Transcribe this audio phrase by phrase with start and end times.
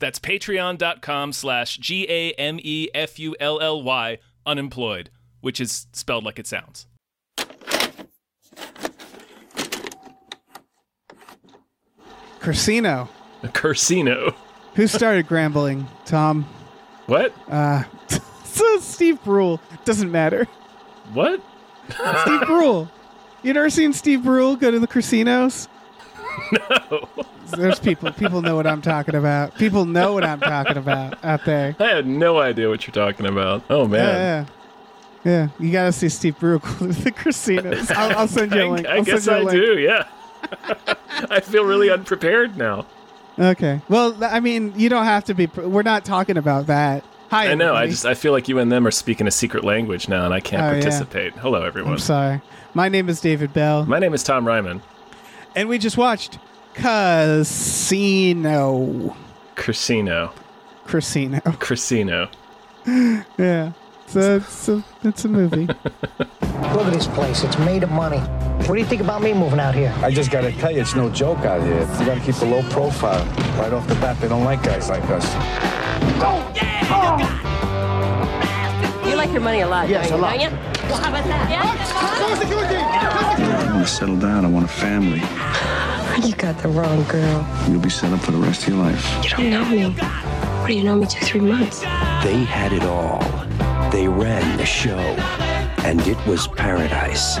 [0.00, 5.86] That's patreon.com slash G A M E F U L L Y unemployed, which is
[5.92, 6.86] spelled like it sounds.
[12.40, 13.08] Casino.
[13.42, 14.34] A Cursino.
[14.74, 15.86] Who started Grambling?
[16.06, 16.44] Tom.
[17.06, 17.34] What?
[17.48, 17.84] Uh,
[18.44, 19.60] so Steve Brule.
[19.84, 20.44] Doesn't matter.
[21.12, 21.42] What?
[22.22, 22.90] Steve Brule.
[23.42, 25.68] You never seen Steve Brule go to the casinos?
[26.52, 27.08] No.
[27.50, 28.12] There's people.
[28.12, 29.54] People know what I'm talking about.
[29.56, 31.76] People know what I'm talking about out there.
[31.78, 33.62] I had no idea what you're talking about.
[33.70, 34.00] Oh, man.
[34.00, 34.46] Yeah, yeah.
[35.22, 37.90] Yeah, you gotta see Steve go to the casinos.
[37.90, 38.86] I'll, I'll send you a link.
[38.86, 39.50] I, I I'll guess I link.
[39.50, 40.08] do, yeah.
[41.30, 42.86] I feel really unprepared now.
[43.38, 43.82] Okay.
[43.90, 45.46] Well, I mean, you don't have to be.
[45.46, 47.04] pr- We're not talking about that.
[47.30, 47.50] Hi.
[47.50, 47.74] I know.
[47.74, 50.32] I just I feel like you and them are speaking a secret language now, and
[50.32, 50.72] I can't Oh, yeah.
[50.80, 51.34] participate.
[51.34, 51.92] Hello, everyone.
[51.92, 52.40] I'm sorry.
[52.72, 54.80] My name is David Bell, My name is Tom Ryman.
[55.54, 56.38] and we just watched
[56.74, 58.66] Casino.
[59.54, 60.32] Casino.
[60.86, 61.40] Casino.
[61.58, 62.28] Casino.
[63.38, 63.72] Yeah.
[64.06, 65.66] So it's a, it's a movie.
[65.66, 67.44] Look at this place.
[67.44, 68.18] It's made of money.
[68.66, 69.94] What do you think about me moving out here?
[69.98, 71.80] I just gotta tell you, it's no joke out here.
[71.80, 73.24] You gotta keep a low profile.
[73.60, 75.24] Right off the bat, they don't like guys like us.
[76.22, 77.20] Oh damn!
[79.08, 80.24] You like your money a lot, Yes, don't you?
[80.24, 80.38] a lot.
[80.38, 80.56] Don't you?
[80.88, 81.50] Well, how about that?
[83.68, 84.44] I want to settle down.
[84.44, 85.20] I want a family.
[86.22, 87.46] You got the wrong girl.
[87.68, 89.24] You'll be set up for the rest of your life.
[89.24, 89.90] You don't know me.
[89.90, 91.80] What do you know me two, three months?
[91.80, 93.20] They had it all.
[93.90, 94.98] They ran the show.
[95.84, 97.38] And it was paradise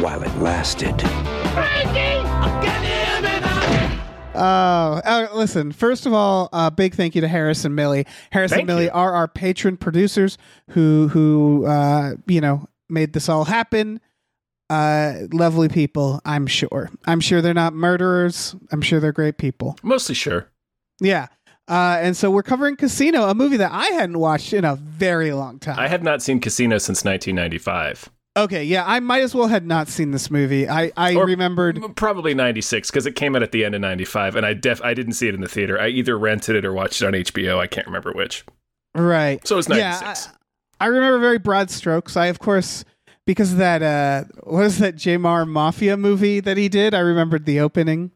[0.00, 0.94] while it lasted.
[4.34, 5.72] Oh, uh, listen.
[5.72, 8.06] First of all, uh, big thank you to Harris and Millie.
[8.30, 8.90] Harris Thank and Millie you.
[8.92, 10.38] are our patron producers
[10.70, 14.00] who who uh, you know made this all happen.
[14.70, 16.90] Uh, lovely people, I'm sure.
[17.06, 18.54] I'm sure they're not murderers.
[18.70, 19.76] I'm sure they're great people.
[19.82, 20.48] Mostly sure.
[21.00, 21.28] Yeah.
[21.68, 25.32] Uh, and so we're covering Casino, a movie that I hadn't watched in a very
[25.32, 25.78] long time.
[25.78, 28.10] I have not seen Casino since 1995.
[28.38, 30.68] okay, yeah, I might as well had not seen this movie.
[30.68, 31.80] I I Or remembered.
[31.96, 34.94] probably 96 because it came out at the end of 95 and I def I
[34.94, 35.78] didn't see it in the theater.
[35.80, 37.58] I either rented it or watched it on HBO.
[37.58, 38.44] I can't remember which.
[38.94, 39.46] Right.
[39.46, 40.28] So it's Yeah, 96.
[40.80, 42.16] I remember very broad strokes.
[42.16, 42.84] I, of course,
[43.28, 46.94] because of that, uh, what was that Jamar Mafia movie that he did?
[46.94, 48.10] I remembered the opening.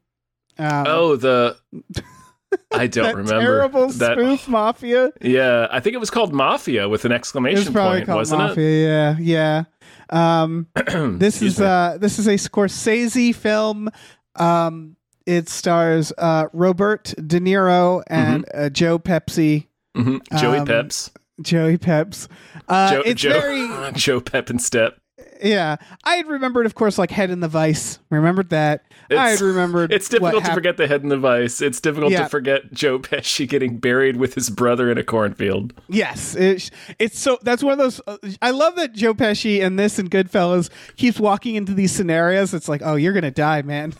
[0.59, 1.59] Um, oh, the
[2.73, 4.17] I don't that remember terrible that.
[4.17, 5.13] spoof Mafia.
[5.21, 8.19] Yeah, I think it was called Mafia with an It was exclamation probably point, called
[8.21, 9.17] wasn't Mafia.
[9.21, 9.65] Yeah,
[10.09, 10.43] yeah.
[10.43, 10.67] Um,
[11.19, 13.91] this is uh, this is a Scorsese film.
[14.37, 14.97] Um,
[15.27, 19.67] it stars uh, Robert De Niro and uh, Joe Pepsi.
[19.95, 20.23] Mhm.
[20.41, 21.11] Joey um, Peps,
[21.43, 22.29] Joey Peps.
[22.67, 24.99] Uh, Joe, it's Joe, very Joe Pep and Step.
[25.43, 27.99] Yeah, I had remembered, of course, like Head in the Vice.
[28.11, 28.85] Remembered that.
[29.11, 29.93] I had remembered.
[29.93, 31.61] It's difficult to forget the head in the vice.
[31.61, 32.23] It's difficult Yeah.
[32.25, 35.75] to forget Joe Pesci getting buried with his brother in a cornfield.
[35.89, 37.39] Yes, it, it's so.
[37.43, 38.01] That's one of those.
[38.07, 42.55] Uh, I love that Joe Pesci and this and Goodfellas keeps walking into these scenarios.
[42.55, 43.93] It's like, oh, you're gonna die, man.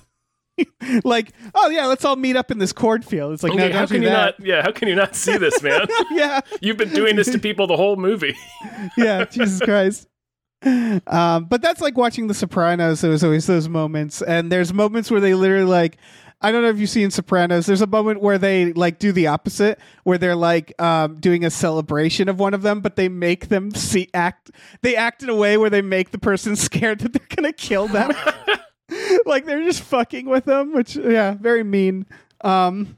[1.05, 3.33] like, oh yeah, let's all meet up in this cornfield.
[3.33, 4.39] It's like, no, how can do you that.
[4.39, 4.47] not?
[4.47, 5.87] Yeah, how can you not see this, man?
[6.13, 8.37] yeah, You've been doing this to people the whole movie.
[8.97, 10.09] yeah, Jesus Christ.
[11.07, 13.01] Um, but that's like watching The Sopranos.
[13.01, 15.99] There was always those moments, and there's moments where they literally like.
[16.45, 17.67] I don't know if you've seen Sopranos.
[17.67, 21.51] There's a moment where they like do the opposite, where they're like um, doing a
[21.51, 24.51] celebration of one of them, but they make them see act.
[24.81, 27.87] They act in a way where they make the person scared that they're gonna kill
[27.87, 28.11] them.
[29.27, 32.07] like they're just fucking with them, which yeah, very mean.
[32.43, 32.97] Um,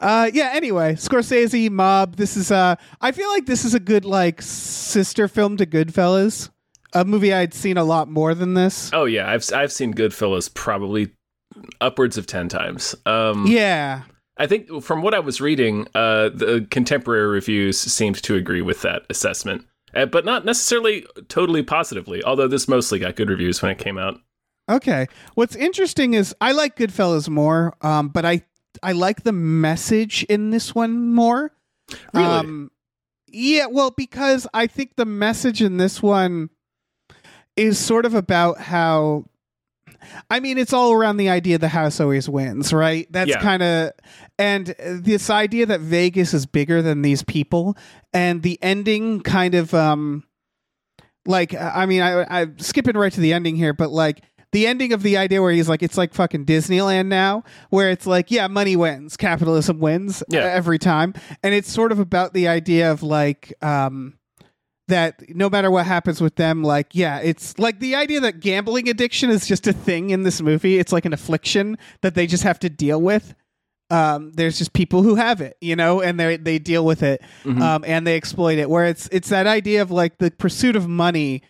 [0.00, 0.50] uh, yeah.
[0.54, 2.16] Anyway, Scorsese Mob.
[2.16, 6.50] This is uh, I feel like this is a good like sister film to Goodfellas,
[6.92, 8.90] a movie I'd seen a lot more than this.
[8.92, 11.10] Oh yeah, I've I've seen Goodfellas probably
[11.80, 12.94] upwards of ten times.
[13.06, 14.02] Um, Yeah.
[14.38, 18.80] I think from what I was reading, uh, the contemporary reviews seemed to agree with
[18.80, 22.24] that assessment, uh, but not necessarily totally positively.
[22.24, 24.14] Although this mostly got good reviews when it came out.
[24.70, 25.08] Okay.
[25.34, 28.42] What's interesting is I like Goodfellas more, um, but I
[28.82, 31.52] I like the message in this one more.
[32.12, 32.26] Really?
[32.26, 32.70] Um,
[33.26, 36.50] yeah, well, because I think the message in this one
[37.56, 39.26] is sort of about how
[40.30, 43.06] I mean, it's all around the idea the house always wins, right?
[43.10, 43.40] That's Yeah.
[43.42, 43.90] kind of,
[44.38, 47.76] and this idea that Vegas is bigger than these people,
[48.12, 50.24] and the ending kind of, um,
[51.26, 54.92] like, I mean, I, I'm skipping right to the ending here, but like, the ending
[54.92, 58.46] of the idea where he's like, it's like fucking Disneyland now, where it's like, yeah,
[58.48, 60.40] money wins, capitalism wins Yeah.
[60.40, 61.14] every time.
[61.42, 64.14] And it's sort of about the idea of like, um,
[64.88, 68.88] that no matter what happens with them, like, yeah, it's like the idea that gambling
[68.88, 70.78] addiction is just a thing in this movie.
[70.80, 73.34] It's like an affliction that they just have to deal with.
[73.88, 77.20] Um, there's just people who have it, you know, and they they deal with it,
[77.44, 77.60] Mm-hmm.
[77.62, 78.70] um, and they exploit it.
[78.70, 81.42] Where it's it's that idea of like the pursuit of money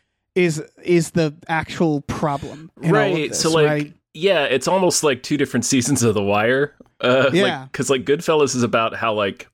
[0.44, 3.28] is is the actual problem, in all of right.
[3.30, 3.92] this, so like, right?
[4.14, 6.74] yeah, it's almost like two different seasons of The Wire.
[7.00, 7.66] Uh, Yeah.
[7.70, 9.48] Because like, Goodfellas is about how like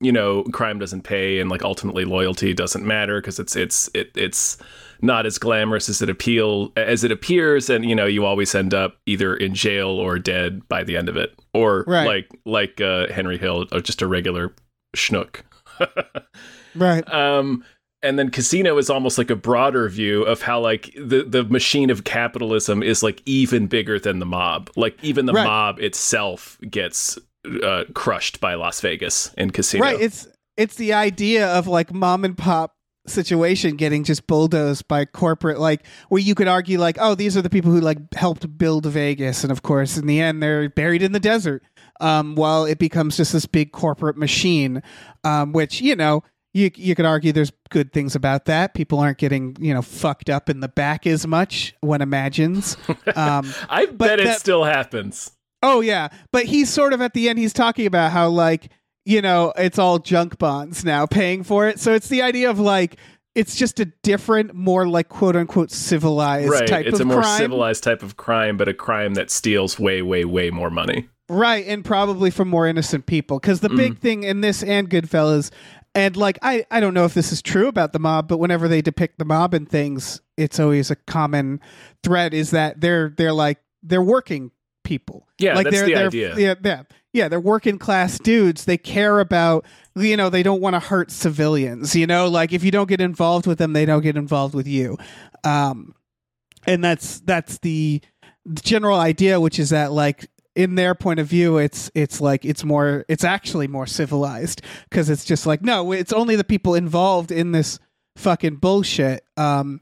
[0.00, 4.10] you know crime doesn't pay and like ultimately loyalty doesn't matter because it's it's it,
[4.16, 4.58] it's
[5.00, 8.74] not as glamorous as it appeal as it appears and you know you always end
[8.74, 12.06] up either in jail or dead by the end of it or Right.
[12.06, 14.52] like like uh, Henry Hill or just a regular
[14.96, 15.42] schnook.
[16.74, 17.64] right, Um,
[18.02, 21.90] and then Casino is almost like a broader view of how like the the machine
[21.90, 24.70] of capitalism is like even bigger than the mob.
[24.76, 25.44] Like even the Right.
[25.46, 27.18] mob itself gets
[27.62, 29.84] uh, crushed by Las Vegas and Casino.
[29.84, 30.00] right.
[30.00, 30.26] It's
[30.56, 32.74] it's the idea of like mom and pop
[33.06, 37.42] situation getting just bulldozed by corporate like where you could argue like oh these are
[37.42, 41.02] the people who like helped build Vegas and of course in the end they're buried
[41.02, 41.64] in the desert
[42.00, 44.84] um while it becomes just this big corporate machine
[45.24, 46.22] um which you know
[46.54, 50.28] you you could argue there's good things about that people aren't getting you know fucked
[50.30, 52.76] up in the back as much one imagines
[53.16, 55.30] um I bet it that- still happens.
[55.64, 57.38] Oh yeah, but he's sort of at the end.
[57.38, 58.70] He's talking about how like
[59.04, 61.78] you know it's all junk bonds now paying for it.
[61.78, 62.96] So it's the idea of like
[63.36, 66.66] it's just a different, more like quote unquote civilized Right.
[66.68, 69.78] type It's of a more crime, civilized type of crime, but a crime that steals
[69.78, 71.08] way, way, way more money.
[71.30, 71.64] right?
[71.66, 73.38] And probably from more innocent people.
[73.38, 73.76] Because the Mm.
[73.76, 75.50] big thing in this and Goodfellas,
[75.94, 78.68] and like I I don't know if this is true about the mob, but whenever
[78.68, 81.60] they depict the mob and things, it's always a common
[82.02, 84.50] thread is that they're they're like they're working
[84.84, 85.28] people.
[85.38, 86.36] Yeah, like that's they're, the they're, idea.
[86.36, 87.28] Yeah, yeah, yeah.
[87.28, 88.64] They're working class dudes.
[88.64, 91.94] They care about you know they don't want to hurt civilians.
[91.94, 94.66] You know, like if you don't get involved with them, they don't get involved with
[94.66, 94.96] you.
[95.44, 95.94] Um,
[96.66, 98.00] and that's that's the
[98.62, 102.64] general idea, which is that like in their point of view, it's it's like it's
[102.64, 107.30] more it's actually more civilized because it's just like no, it's only the people involved
[107.32, 107.78] in this
[108.16, 109.24] fucking bullshit.
[109.36, 109.80] Um,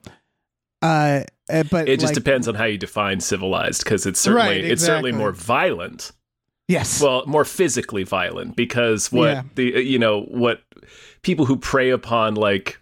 [0.82, 4.46] uh, uh, but It just like- depends on how you define civilized, because it's certainly
[4.62, 6.12] Right, it's certainly more violent.
[6.68, 7.02] Yes.
[7.02, 9.42] well more physically violent because what Yeah.
[9.56, 10.60] the you know what
[11.22, 12.78] people who prey upon like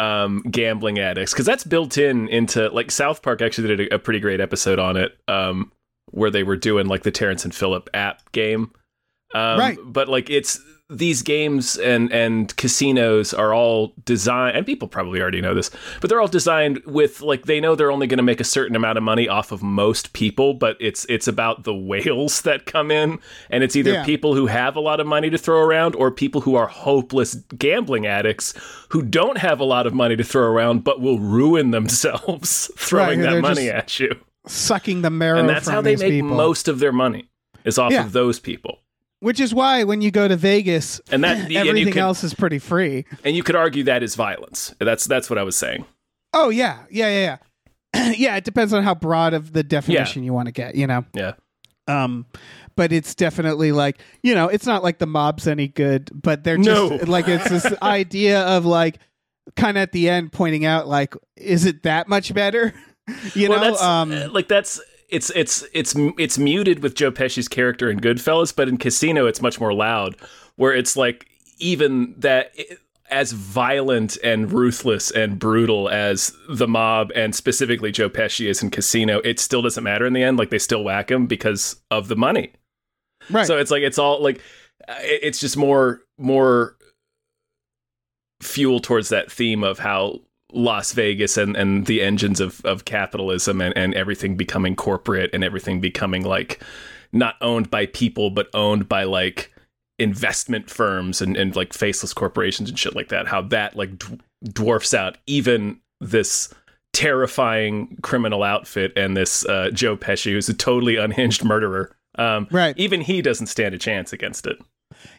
[0.00, 3.98] um gambling addicts because that's built in into like south park actually did a, a
[4.00, 5.70] pretty great episode on it um
[6.10, 8.70] where they were doing like the terrance and phillip app game
[9.34, 9.78] um Right.
[9.84, 10.60] but like it's
[10.92, 15.70] these games and and casinos are all designed and people probably already know this
[16.00, 18.74] but they're all designed with like they know they're only going to make a certain
[18.74, 22.90] amount of money off of most people but it's it's about the whales that come
[22.90, 23.20] in
[23.50, 24.04] and it's either Yeah.
[24.04, 27.36] people who have a lot of money to throw around or people who are hopeless
[27.56, 28.52] gambling addicts
[28.88, 33.20] who don't have a lot of money to throw around but will ruin themselves throwing
[33.20, 34.16] Right, that money just at you
[34.46, 36.30] sucking the marrow and that's how they make people.
[36.36, 37.28] most of their money
[37.64, 38.04] is off Yeah.
[38.04, 38.78] of those people
[39.20, 42.32] Which is why when you go to Vegas, And that- and everything can- else is
[42.34, 43.04] pretty free.
[43.24, 45.84] and you could argue that is violence that's that's what i was saying
[46.32, 47.36] Oh yeah, yeah, yeah,
[47.94, 48.10] yeah.
[48.16, 50.76] yeah, it depends on how broad of the definition you want to get.
[50.76, 51.04] You know.
[51.12, 51.32] yeah
[51.88, 52.24] Um,
[52.76, 56.56] but it's definitely like you know, it's not like the mob's any good, but they're
[56.56, 56.98] just No.
[57.10, 59.00] like it's this idea of like
[59.56, 62.72] kind of at the end pointing out like, is it that much better?
[63.34, 67.10] you well, know, that's um, uh, like that's it's it's it's it's muted with Joe
[67.10, 70.16] Pesci's character in Goodfellas, but in Casino it's much more loud,
[70.56, 72.52] where it's like even that
[73.10, 78.70] as violent and ruthless and brutal as the mob and specifically Joe Pesci is in
[78.70, 80.38] Casino, it still doesn't matter in the end.
[80.38, 82.52] Like they still whack him because of the money.
[83.30, 83.46] right.
[83.46, 84.40] So it's like it's all like
[84.88, 86.76] it's just more more
[88.40, 90.20] fuel towards that theme of how
[90.52, 95.42] Las Vegas and, and the engines of, of capitalism and, and everything becoming corporate and
[95.44, 96.62] everything becoming like
[97.12, 99.52] not owned by people but owned by like
[99.98, 103.26] investment firms and, and like faceless corporations and shit like that.
[103.28, 106.52] How that like d- dwarfs out even this
[106.92, 111.96] terrifying criminal outfit and this uh, Joe Pesci who's a totally unhinged murderer.
[112.16, 112.76] Um, Right.
[112.76, 114.58] even he doesn't stand a chance against it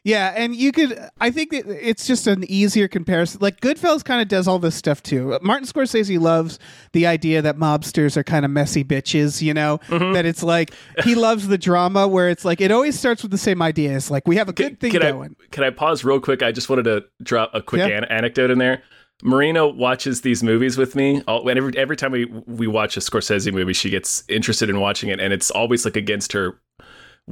[0.04, 0.98] Yeah, and you could.
[1.20, 3.40] I think that it's just an easier comparison.
[3.42, 5.38] Like Goodfellas kind of does all this stuff too.
[5.42, 6.60] Martin Scorsese loves
[6.94, 9.42] the idea that mobsters are kind of messy bitches.
[9.42, 10.14] You know Mm-hmm.
[10.14, 10.72] that it's like
[11.04, 13.96] he loves the drama where it's like it always starts with the same idea.
[13.96, 15.36] It's like we have a good thing can going.
[15.42, 16.42] I can I pause real quick?
[16.44, 17.98] I just wanted to drop a quick Yeah.
[17.98, 18.82] an- anecdote in there.
[19.24, 21.22] Marina watches these movies with me.
[21.28, 25.10] All, every every time we we watch a Scorsese movie, she gets interested in watching
[25.10, 26.60] it, and it's always like against her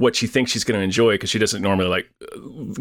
[0.00, 2.38] what she thinks she's going to enjoy because she doesn't normally like uh,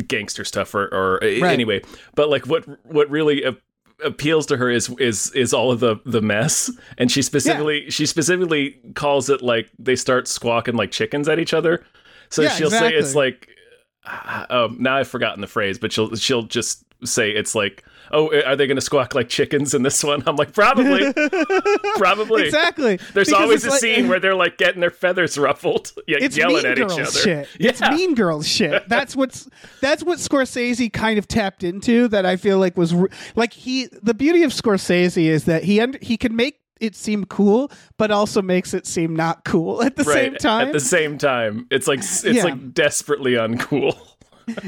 [0.08, 1.44] gangster stuff or, or Right.
[1.44, 1.82] anyway.
[2.16, 3.58] But like what what really a-
[4.04, 8.06] appeals to her is is is all of the the mess, and she specifically she
[8.06, 11.86] specifically calls it like they start squawking like chickens at each other.
[12.30, 13.22] So Yeah, she'll say it's exactly.
[13.32, 18.28] like um, now I've forgotten the phrase, but she'll she'll just say it's like, oh,
[18.30, 20.24] eh, are they going to squawk like chickens in this one?
[20.28, 21.14] I'm like, probably,
[21.98, 22.46] probably.
[22.46, 22.98] Exactly.
[23.14, 24.10] There's Because always a like- scene eh.
[24.10, 27.20] where they're like getting their feathers ruffled, it's yelling mean at girls each other.
[27.20, 27.48] shit.
[27.60, 27.70] Yeah.
[27.70, 28.88] It's mean girls shit.
[28.90, 29.48] That's what's
[29.82, 32.08] that's what Scorsese kind of tapped into.
[32.08, 33.88] That I feel like was re- like he.
[34.02, 38.10] The beauty of Scorsese is that he under, he can make it seem cool, but
[38.10, 40.14] also makes it seem not cool at the right.
[40.14, 40.68] same time.
[40.68, 42.44] At the same time, it's like it's Yeah.
[42.46, 43.98] like desperately uncool.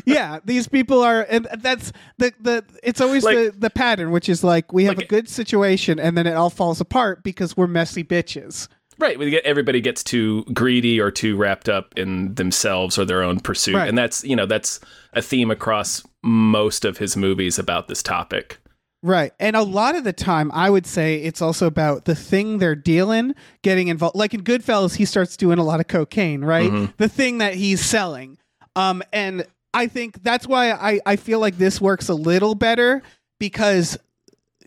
[0.05, 2.63] Yeah, these people are, and that's the the.
[2.83, 5.99] It's always Like- the the pattern, which is like we have Like- a good situation,
[5.99, 8.67] and then it all falls apart because we're messy bitches.
[8.99, 13.23] Right, we get everybody gets too greedy or too wrapped up in themselves or their
[13.23, 13.89] own pursuit, Right.
[13.89, 14.79] and that's you know that's
[15.13, 18.59] a theme across most of his movies about this topic.
[19.03, 19.33] Right.
[19.39, 22.75] And a lot of the time, I would say it's also about the thing they're
[22.75, 23.33] dealing,
[23.63, 24.15] getting involved.
[24.15, 26.95] Like in Goodfellas, he starts doing a lot of cocaine, right?
[26.97, 28.37] The thing that he's selling.
[28.75, 33.01] Um, and I think that's why I, I feel like this works a little better
[33.39, 33.97] because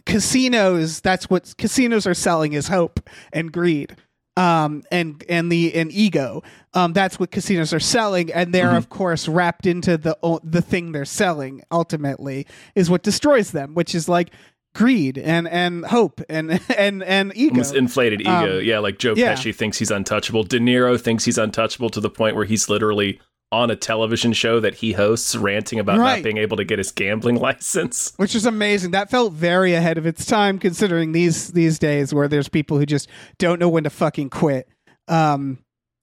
[0.06, 3.00] casinos, that's what casinos are selling is hope
[3.32, 3.96] and greed.
[4.36, 6.42] Um, and and the and ego,
[6.72, 10.90] um, that's what casinos are selling, and they're of course wrapped into the the thing
[10.90, 11.62] they're selling.
[11.70, 12.44] Ultimately,
[12.74, 14.32] is what destroys them, which is like
[14.74, 17.52] greed and and hope and and and ego.
[17.52, 18.58] Almost inflated ego.
[18.58, 19.34] Um, yeah, like Joe yeah.
[19.34, 20.42] Pesci thinks he's untouchable.
[20.42, 23.20] De Niro thinks he's untouchable to the point where he's literally
[23.54, 26.16] on a television show that he hosts ranting about Right.
[26.16, 28.12] not being able to get his gambling license.
[28.16, 28.90] which is amazing.
[28.90, 32.86] That felt very ahead of its time, considering these these days where there's people who
[32.86, 33.08] just
[33.38, 34.68] don't know when to fucking quit.
[35.08, 35.58] Um,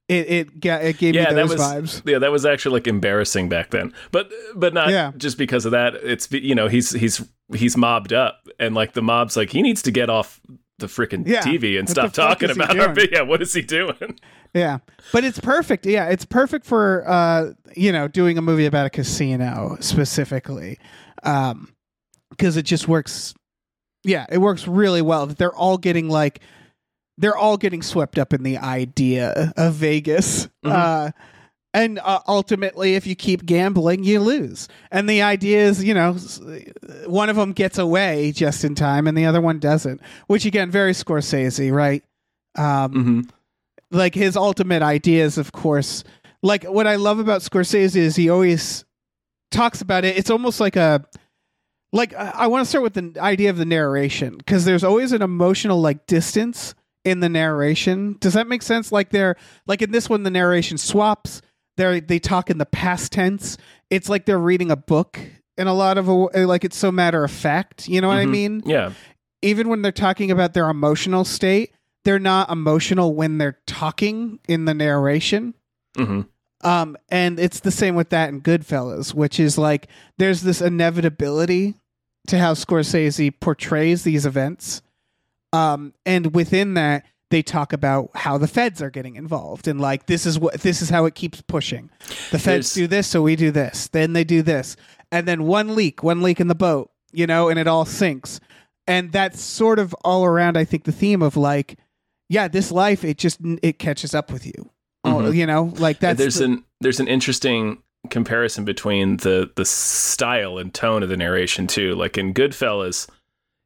[0.08, 2.02] it it, it gave yeah, me that those was vibes.
[2.10, 3.94] yeah, that was actually like embarrassing back then.
[4.12, 5.12] But but not Yeah.
[5.18, 5.96] just because of that.
[5.96, 7.22] It's you know he's he's
[7.56, 10.42] he's mobbed up, and like the mob's like he needs to get off
[10.82, 11.42] the freaking Yeah.
[11.42, 12.90] TV and What stop talking about her.
[12.94, 14.20] But yeah, what is he doing?
[14.54, 14.80] Yeah,
[15.14, 15.86] but it's perfect.
[15.86, 20.78] Yeah, it's perfect for uh, you know doing a movie about a casino specifically,
[21.24, 21.74] um,
[22.32, 23.34] because it just works.
[24.04, 25.28] Yeah, it works really well.
[25.28, 26.42] That they're all getting like,
[27.18, 30.50] they're all getting swept up in the idea of Vegas.
[30.66, 31.12] Uh,
[31.74, 34.68] and uh, ultimately, if you keep gambling, you lose.
[34.92, 36.14] And the idea is, you know,
[37.06, 40.02] one of them gets away just in time, and the other one doesn't.
[40.28, 42.04] Which again, very Scorsese, right?
[42.56, 43.22] Um, hmm
[43.92, 46.04] like his ultimate idea is of course.
[46.42, 48.84] Like what I love about Scorsese is he always
[49.52, 50.18] talks about it.
[50.18, 51.06] It's almost like a
[51.94, 55.12] like I, I want to start with the idea of the narration because there's always
[55.12, 56.74] an emotional like distance
[57.04, 58.18] in the narration.
[58.20, 58.92] Does that make sense?
[58.92, 59.36] Like they're
[59.68, 61.42] like in this one, the narration swaps.
[61.82, 63.58] They they talk in the past tense.
[63.90, 65.20] It's like they're reading a book
[65.58, 67.88] in a lot of a, like it's so matter of fact.
[67.88, 68.30] You know what I Mhm.
[68.30, 68.64] mean?
[68.66, 68.92] Yeah,
[69.42, 71.72] even when they're talking about their emotional state,
[72.06, 75.54] they're not emotional when they're talking in the narration.
[75.98, 76.22] hmm
[76.64, 79.88] Um, and it's the same with that in Goodfellas, which is like
[80.20, 81.76] there's this inevitability
[82.28, 84.82] to how Scorsese portrays these events.
[85.54, 90.06] Um, and within that, they talk about how the feds are getting involved and like
[90.06, 91.90] this is what this is how it keeps pushing.
[92.30, 93.88] The feds There's- do this, so we do this.
[93.88, 94.76] Then they do this,
[95.12, 98.40] and then one leak, one leak in the boat, you know, and it all sinks.
[98.88, 100.58] And that's sort of all around.
[100.58, 101.78] I think the theme of like,
[102.30, 104.70] yeah, this life it just it catches up with you.
[105.04, 105.36] Oh, Mhm.
[105.36, 106.18] you know, like that.
[106.18, 111.18] there's the- an there's an interesting comparison between the the style and tone of the
[111.18, 111.94] narration too.
[111.96, 113.08] Like in Goodfellas,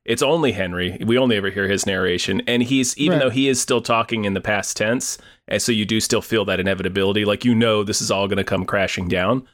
[0.06, 0.98] it's only Henry.
[1.06, 3.26] We only ever hear his narration, and he's even Right.
[3.26, 6.46] though he is still talking in the past tense, and so you do still feel
[6.46, 7.26] that inevitability.
[7.26, 9.48] Like you know this is all going to come crashing down.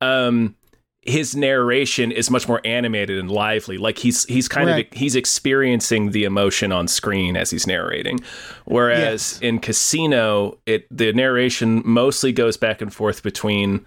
[0.00, 0.56] Um,
[1.04, 3.76] his narration is much more animated and lively.
[3.76, 4.86] Like he's he's kind Right.
[4.92, 8.20] of he's experiencing the emotion on screen as he's narrating.
[8.66, 13.84] Whereas in Casino, it the narration mostly goes back and forth between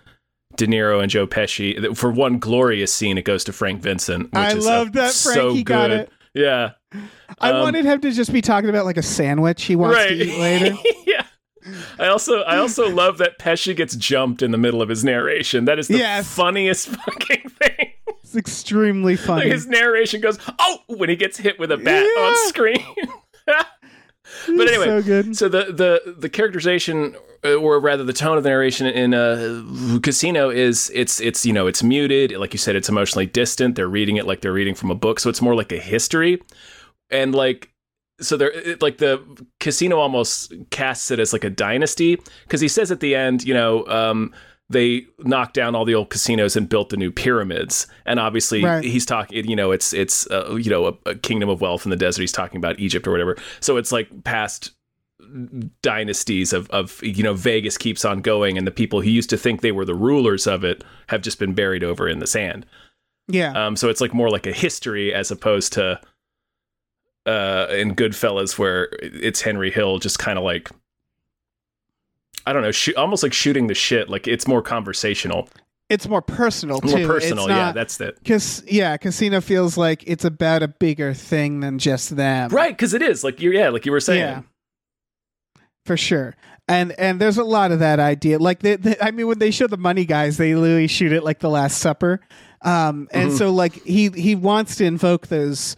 [0.58, 1.96] De Niro and Joe Pesci.
[1.98, 4.26] For one glorious scene, it goes to Frank Vincent.
[4.26, 6.00] Which I is love uh, that so Frankie got good.
[6.02, 6.12] it.
[6.34, 6.72] Yeah,
[7.40, 10.10] I Um, wanted him to just be talking about like a sandwich he wants right.
[10.10, 10.76] to eat later.
[11.06, 11.26] yeah.
[11.98, 15.66] I also I also love that Pesci gets jumped in the middle of his narration.
[15.66, 16.28] That is the Yes.
[16.32, 17.92] funniest fucking thing.
[18.22, 19.50] It's extremely Like funny.
[19.50, 22.22] his narration goes, "Oh!" when he gets hit with a bat Yeah.
[22.24, 22.84] on screen.
[24.48, 28.50] but anyway, so so the the the characterization, uh, or rather the tone of the
[28.50, 32.90] narration in uh, Casino is it's it's you know it's muted, like you said, it's
[32.90, 33.76] emotionally distant.
[33.76, 36.42] They're reading it like they're reading from a book, so it's more like a history,
[37.10, 37.72] and like
[38.22, 39.22] so they're it, like the
[39.60, 43.54] casino almost casts it as like a dynasty because he says at the end, you
[43.54, 43.86] know.
[43.88, 44.34] Um,
[44.70, 47.86] they knocked down all the old casinos and built the new pyramids.
[48.06, 48.84] And obviously, Right.
[48.84, 49.48] he's talking.
[49.48, 52.22] You know, it's it's uh, you know a, a kingdom of wealth in the desert.
[52.22, 53.38] He's talking about Egypt or whatever.
[53.60, 54.72] So it's like past
[55.82, 59.38] dynasties of of you know Vegas keeps on going, and the people who used to
[59.38, 62.66] think they were the rulers of it have just been buried over in the sand.
[63.28, 63.52] yeah.
[63.54, 66.00] Um, so it's like more like a history as opposed to
[67.26, 70.70] uh, in Goodfellas where it's Henry Hill just kind of like
[72.46, 74.10] I don't know, shoot, almost like shooting the shit.
[74.10, 75.50] Like it's more conversational,
[75.90, 76.98] it's more personal too.
[76.98, 77.46] more personal.
[77.46, 78.18] It's yeah, that's it.
[78.26, 82.50] Cause yeah, Casino feels like it's about a bigger thing than just them.
[82.50, 84.22] Right, because it is like you yeah, like you were saying.
[84.22, 84.42] Yeah.
[85.86, 86.36] For sure.
[86.68, 88.40] And and there's a lot of that idea.
[88.40, 91.24] Like they, they, I mean when they show the money guys, they literally shoot it
[91.24, 92.22] like the last supper.
[92.62, 93.38] Um and Mm-hmm.
[93.38, 95.76] so like he he wants to invoke those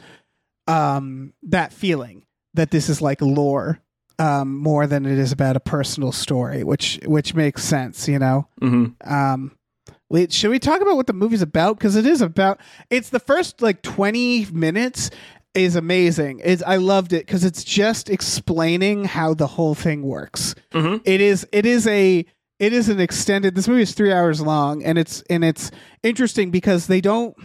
[0.67, 3.79] um that feeling that this is like lore
[4.19, 8.47] um more than it is about a personal story, which which makes sense, you know.
[8.59, 9.51] hmm Um,
[10.09, 11.77] wait, should we talk about what the movie's about?
[11.77, 12.59] Because it is about.
[12.89, 15.09] It's the first like twenty minutes
[15.53, 16.39] is amazing.
[16.39, 20.55] Is I loved it because it's just explaining how the whole thing works.
[20.73, 21.01] Mhm.
[21.05, 21.47] It is.
[21.51, 22.25] It is a.
[22.59, 23.53] It is an extended.
[23.53, 25.69] This movie is three hours long, and it's and it's
[26.01, 27.35] interesting because they don't.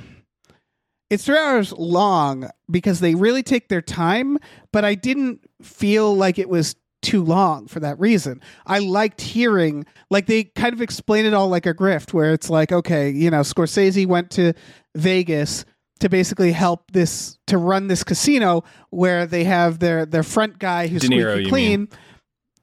[1.12, 4.38] It's three hours long because they really take their time,
[4.72, 8.40] but I didn't feel like it was too long for that reason.
[8.64, 12.48] I liked hearing like they kind of explain it all like a grift where it's
[12.48, 14.54] like, okay, you know, Scorsese went to
[14.94, 15.66] Vegas
[16.00, 20.86] to basically help this to run this casino where they have their their front guy
[20.86, 21.88] who's De Niro, squeaky clean.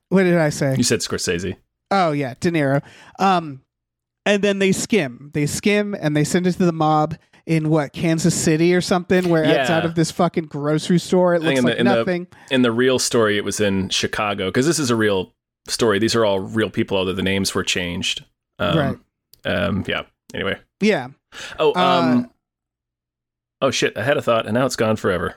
[0.07, 0.73] What did I say?
[0.75, 1.55] You said Scorsese.
[1.91, 2.81] Oh yeah, De Niro.
[3.19, 3.61] Um,
[4.25, 7.15] and then they skim, they skim, and they send it to the mob
[7.45, 11.35] in what Kansas City or something, where it's out of this fucking grocery store.
[11.35, 12.27] It looks in the- like in the- nothing.
[12.51, 15.33] In the real story, it was in Chicago because this is a real
[15.67, 15.99] story.
[15.99, 18.23] These are all real people, although the names were changed.
[18.59, 18.97] Um, Right.
[19.45, 19.83] Um.
[19.87, 20.03] Yeah.
[20.33, 20.57] Anyway.
[20.81, 21.07] Yeah.
[21.57, 21.73] Oh.
[21.79, 22.19] Um.
[22.19, 22.23] Uh,
[23.61, 23.97] oh shit!
[23.97, 25.35] I had a thought, and now it's gone forever.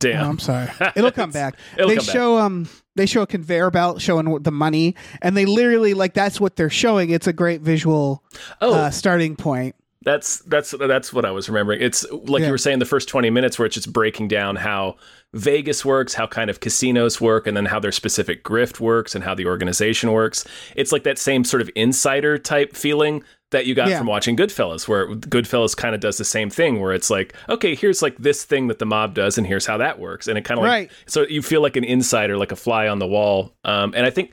[0.00, 0.24] Damn.
[0.26, 0.68] Oh, I'm sorry.
[0.96, 1.54] It'll come back.
[1.76, 2.12] It'll they come back.
[2.12, 6.40] show um they show a conveyor belt showing the money, and they literally like that's
[6.40, 7.10] what they're showing.
[7.10, 8.24] It's a great visual
[8.60, 9.76] Oh, uh, starting point.
[10.04, 11.80] That's that's that's what I was remembering.
[11.80, 12.46] It's like Yeah.
[12.46, 14.96] you were saying the first 20 minutes where it's just breaking down how
[15.34, 19.24] Vegas works, how kind of casinos work, and then how their specific grift works and
[19.24, 20.44] how the organization works.
[20.76, 23.98] It's like that same sort of insider type feeling that you got Yeah.
[23.98, 27.74] from watching Goodfellas, where Goodfellas kind of does the same thing, where it's like, okay,
[27.74, 30.44] here's like this thing that the mob does, and here's how that works, and it
[30.44, 30.88] kind of Right.
[30.88, 33.52] like so you feel like an insider, like a fly on the wall.
[33.64, 34.30] Um, and I think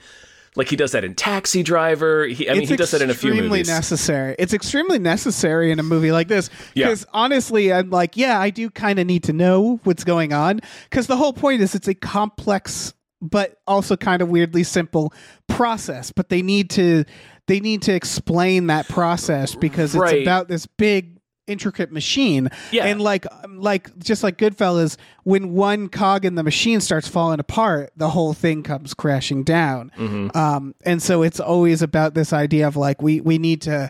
[0.60, 2.28] like he does that in Taxi Driver.
[2.28, 3.40] He, I mean, it's he does that in a few movies.
[3.62, 4.36] It's extremely necessary.
[4.38, 6.86] It's extremely necessary in a movie like this Yeah.
[6.88, 10.60] because honestly, I'm like, yeah, I do kind of need to know what's going on
[10.90, 15.12] because the whole point is it's a complex but also kind of weirdly simple
[15.48, 16.12] process.
[16.12, 17.04] But they need to
[17.48, 20.22] they need to explain that process because it's Right.
[20.22, 21.19] about this big
[21.50, 22.86] intricate machine Yeah.
[22.86, 27.40] and like um, like just like goodfellas when one cog in the machine starts falling
[27.40, 30.38] apart the whole thing comes crashing down Mm-hmm.
[30.38, 33.90] um and so it's always about this idea of like we we need to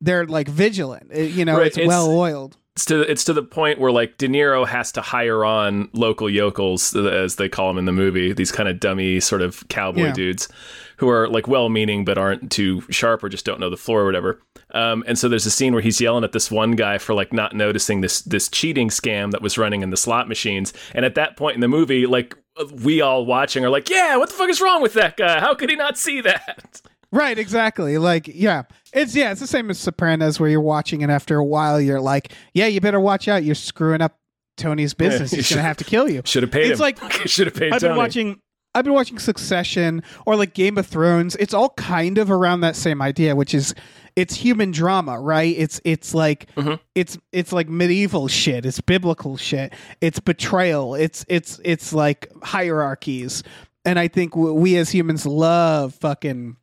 [0.00, 3.32] they're like vigilant It- you know Right, it's, it's- well oiled it's to it's to
[3.32, 7.66] the point where like De Niro has to hire on local yokels as they call
[7.66, 10.12] them in the movie these kind of dummy sort of cowboy Yeah.
[10.12, 10.48] dudes
[10.98, 14.04] who are like well-meaning but aren't too sharp or just don't know the floor or
[14.04, 14.40] whatever.
[14.74, 17.32] Um, and so there's a scene where he's yelling at this one guy for like
[17.32, 20.72] not noticing this this cheating scam that was running in the slot machines.
[20.94, 22.36] And at that point in the movie like
[22.84, 25.40] we all watching are like yeah what the fuck is wrong with that guy?
[25.40, 26.80] How could he not see that?
[27.10, 27.98] Right exactly.
[27.98, 31.44] Like yeah it's yeah it's the same as sopranos where you're watching and after a
[31.44, 34.16] while you're like yeah you better watch out you're screwing up
[34.56, 36.98] tony's business he's gonna have to kill you should have paid It's him like-
[37.28, 37.90] should have paid I've Tony.
[37.92, 38.40] been watching
[38.74, 41.34] I've been watching Succession or like Game of Thrones.
[41.36, 43.74] It's all kind of around that same idea, which is
[44.14, 45.52] it's human drama, right?
[45.58, 46.74] It's it's like Mm-hmm.
[46.94, 48.66] it's it's like medieval shit.
[48.66, 49.72] It's biblical shit.
[50.02, 50.94] It's betrayal.
[50.94, 53.42] It's it's it's like hierarchies.
[53.86, 56.56] And I think w- we as humans love fucking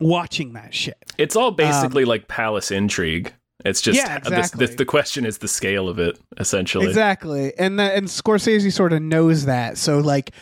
[0.00, 0.96] watching that shit.
[1.18, 3.32] It's all basically like palace intrigue.
[3.64, 4.66] It's just Um, Yeah, exactly.
[4.66, 6.86] the, the question is the scale of it, essentially.
[6.86, 7.56] Exactly.
[7.58, 9.78] And that, and Scorsese sort of knows that.
[9.78, 10.32] So like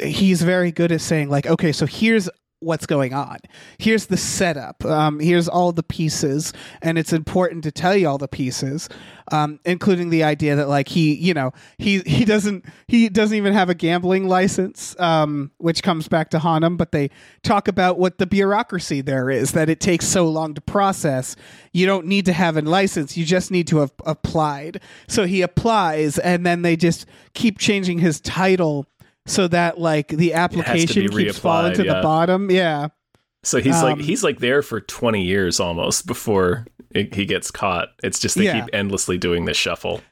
[0.00, 3.38] he's very good at saying like okay, so here's what's going on.
[3.78, 4.84] Here's the setup.
[4.84, 8.88] Um, here's all the pieces, and it's important to tell you all the pieces,
[9.32, 13.52] um, including the idea that like he, you know, he he doesn't he doesn't even
[13.52, 16.76] have a gambling license, um, which comes back to haunt him.
[16.76, 17.10] But they
[17.42, 21.36] talk about what the bureaucracy there is that it takes so long to process.
[21.72, 24.80] You don't need to have a license; you just need to have applied.
[25.08, 28.86] So he applies, and then they just keep changing his title
[29.30, 31.94] so that like the application keeps falling to yeah.
[31.94, 32.50] the bottom.
[32.50, 32.88] Yeah.
[33.42, 37.50] So he's like Um, he's like there for 20 years almost before it, he gets
[37.50, 37.88] caught.
[38.02, 38.60] It's just they Yeah.
[38.64, 40.02] keep endlessly doing this shuffle.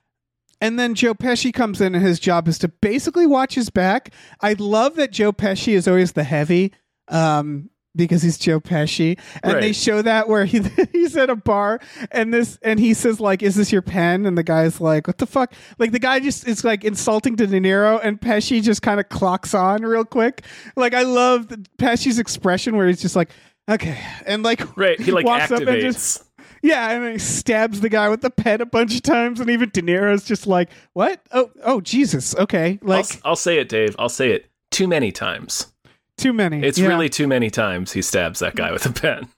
[0.60, 4.12] And then Joe Pesci comes in and his job is to basically watch his back.
[4.40, 6.72] I love that Joe Pesci is always the heavy.
[7.08, 11.80] Um because he's Joe Pesci, and they show that where he he's at a bar,
[12.10, 15.18] and this and he says like, "Is this your pen?" And the guy's like, "What
[15.18, 18.80] the fuck?" Like the guy just is like insulting to De Niro, and Pesci just
[18.80, 20.44] kind of clocks on real quick.
[20.76, 23.28] Like I love the, Pesci's expression where he's just like,
[23.68, 25.82] "Okay," and like Right, he like walks up and activates.
[25.82, 26.24] just
[26.62, 29.50] yeah, and then he stabs the guy with the pen a bunch of times, and
[29.50, 31.20] even De Niro's just like, "What?
[31.32, 32.34] Oh, oh, Jesus!
[32.36, 33.94] Okay, I'll, like s- I'll say it, Dave.
[33.98, 35.72] I'll say it too many times.
[36.18, 36.62] Too many.
[36.62, 36.88] It's Yeah.
[36.88, 39.28] really too many times he stabs that guy with a pen.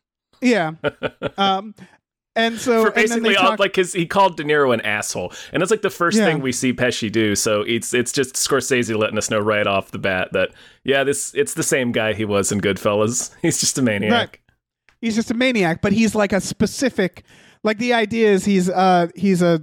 [0.40, 0.73] yeah."
[1.38, 1.75] um,
[2.37, 4.81] and so For and then basically, all, talk, like, his, he called De Niro an
[4.83, 6.27] asshole, and that's like the first Yeah.
[6.27, 7.35] thing we see Pesci do.
[7.35, 10.51] So it's it's just Scorsese letting us know right off the bat that
[10.85, 13.31] yeah, this it's the same guy he was in Goodfellas.
[13.43, 14.12] He's just a maniac.
[14.12, 14.38] Right.
[15.01, 17.25] he's just a maniac, but he's like a specific.
[17.64, 19.61] Like the idea is he's uh he's a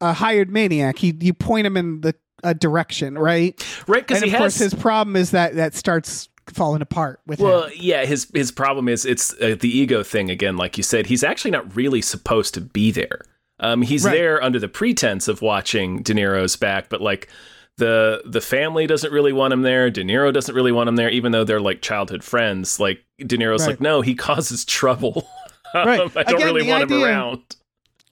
[0.00, 0.98] a hired maniac.
[0.98, 3.62] He you point him in the a direction, right?
[3.86, 7.40] Right, because he of course, has his problem is that that starts falling apart with
[7.40, 7.72] Well, him.
[7.76, 10.56] yeah, his his problem is it's uh, the ego thing again.
[10.56, 13.22] Like you said, he's actually not really supposed to be there.
[13.58, 14.12] Um, he's Right.
[14.12, 17.28] there under the pretense of watching De Niro's back, but like
[17.76, 19.90] the the family doesn't really want him there.
[19.90, 22.78] De Niro doesn't really want him there, even though they're like childhood friends.
[22.80, 23.70] Like De Niro's Right.
[23.70, 25.26] like, no, he causes trouble.
[25.74, 26.00] Um, Right.
[26.00, 27.56] I don't Again, really want him around.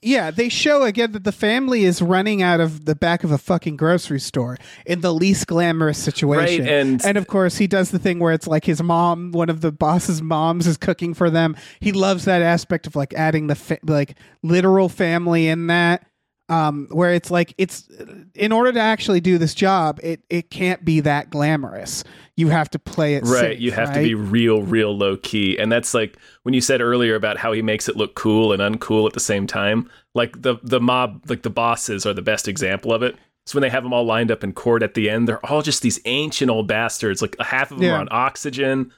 [0.00, 3.38] Yeah, they show again that the family is running out of the back of a
[3.38, 4.56] fucking grocery store
[4.86, 6.64] in the least glamorous situation.
[6.64, 9.50] Right, and- and of course he does the thing where it's like his mom, one
[9.50, 11.56] of the boss's moms, is cooking for them.
[11.80, 16.04] He loves that aspect of like adding the fa- like literal family in that.
[16.50, 17.86] Um, where it's like it's
[18.34, 22.04] in order to actually do this job, it it can't be that glamorous.
[22.36, 25.58] You have to play it Right, safe, you have to be real, real low key,
[25.58, 28.62] and that's like when you said earlier about how he makes it look cool and
[28.62, 29.90] uncool at the same time.
[30.14, 33.16] Like the the mob, like the bosses, are the best example of it.
[33.46, 35.60] So when they have them all lined up in court at the end, they're all
[35.62, 37.20] just these ancient old bastards.
[37.20, 37.96] Like half of them Yeah.
[37.96, 38.90] are on oxygen.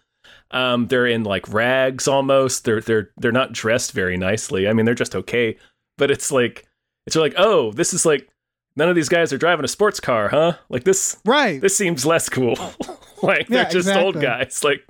[0.53, 2.65] Um, they're in like rags almost.
[2.65, 4.69] They're they're they're not dressed very nicely.
[4.69, 5.57] I mean, they're just okay,
[5.99, 6.67] but it's like
[7.07, 8.29] it's like oh, this is like
[8.77, 10.55] none of these guys are driving a sports car, huh?
[10.69, 11.61] Like this right.
[11.61, 12.55] this seems less cool.
[13.23, 14.87] like they're Yeah, just old guys, like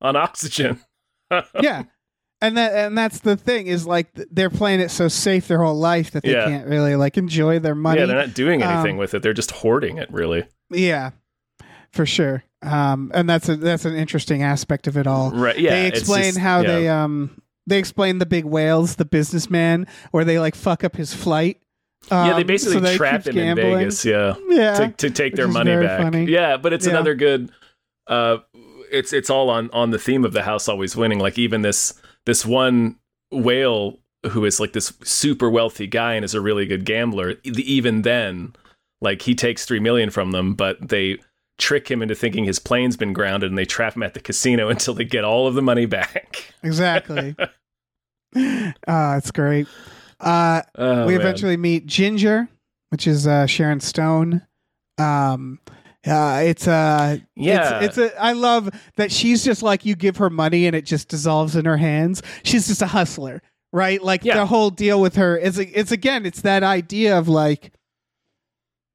[0.00, 0.80] on oxygen.
[1.60, 1.84] yeah
[2.42, 5.74] and that and that's the thing is like they're playing it so safe their whole
[5.78, 6.44] life that they Yeah.
[6.46, 9.22] can't really like enjoy their money Yeah, they're not doing anything Um, with it.
[9.22, 10.44] They're just hoarding it, really.
[10.70, 11.10] Yeah,
[11.92, 15.58] for sure um and that's a that's an interesting aspect of it all Right?
[15.58, 15.70] Yeah.
[15.70, 16.66] they explain just- how yeah.
[16.66, 21.14] they um they explain the big whales the businessman where they like fuck up his
[21.14, 21.60] flight
[22.10, 23.66] um, yeah, they basically that he trap him gambling.
[23.72, 24.04] in Vegas.
[24.04, 24.34] Yeah.
[24.50, 26.02] yeah To, to take their money back.
[26.02, 26.26] funny.
[26.26, 26.92] Yeah, but it's Yeah.
[26.92, 27.50] another good.
[28.06, 28.38] Uh,
[28.92, 31.18] it's it's all on on the theme of the house always winning.
[31.18, 31.94] Like even this
[32.26, 32.96] this one
[33.32, 34.00] whale
[34.30, 37.36] who is like this super wealthy guy and is a really good gambler.
[37.42, 38.54] Even then,
[39.00, 41.18] like he takes three million from them, but they
[41.58, 44.68] trick him into thinking his plane's been grounded and they trap him at the casino
[44.70, 46.52] until they get all of the money back.
[46.62, 47.36] exactly
[48.36, 49.66] uh it's great
[50.20, 51.20] uh Oh, we man.
[51.20, 52.48] eventually meet Ginger,
[52.90, 54.42] which is uh, Sharon Stone.
[54.98, 55.58] Um,
[56.06, 57.80] uh, it's uh, Yeah.
[57.80, 58.22] it's, it's a.
[58.22, 61.64] I love that she's just like you give her money and it just dissolves in
[61.64, 62.22] her hands.
[62.44, 64.02] She's just a hustler, right?
[64.02, 64.36] Like Yeah.
[64.36, 67.72] the whole deal with her is it's again, it's that idea of like,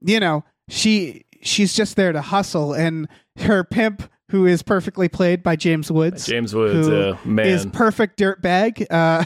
[0.02, 5.42] you know, she she's just there to hustle, and her pimp, who is perfectly played
[5.44, 8.86] by James Woods, James Woods, uh, man, is perfect dirtbag.
[8.90, 9.26] Uh,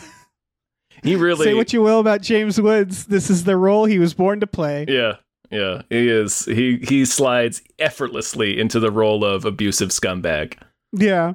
[1.04, 4.14] he really say what you will about James Woods, this is the role he was
[4.14, 4.86] born to play.
[4.88, 5.14] Yeah,
[5.52, 6.46] yeah, he is.
[6.46, 10.56] He he slides effortlessly into the role of abusive scumbag.
[10.96, 11.34] Yeah.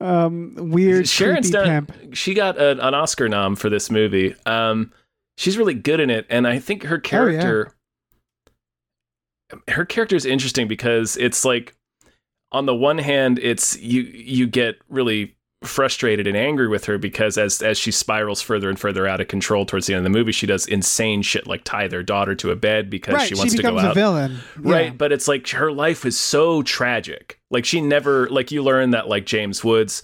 [0.00, 2.14] Um weird Sharon creepy Stone, pimp.
[2.14, 4.34] she got an, an Oscar nom for this movie.
[4.46, 4.92] Um,
[5.36, 7.72] she's really good in it, and I think Oh, her character,
[9.68, 11.74] her character is interesting because it's like,
[12.52, 17.36] on the one hand, it's you you get really frustrated and angry with her because
[17.38, 20.16] as as she spirals further and further out of control towards the end of the
[20.16, 23.34] movie, she does insane shit like tie their daughter to a bed because right, she
[23.34, 23.94] wants to becomes go a out.
[23.94, 24.38] villain.
[24.58, 24.92] Right, Yeah.
[24.92, 27.40] but it's like her life is so tragic.
[27.50, 30.02] Like she never like you learn that like James Woods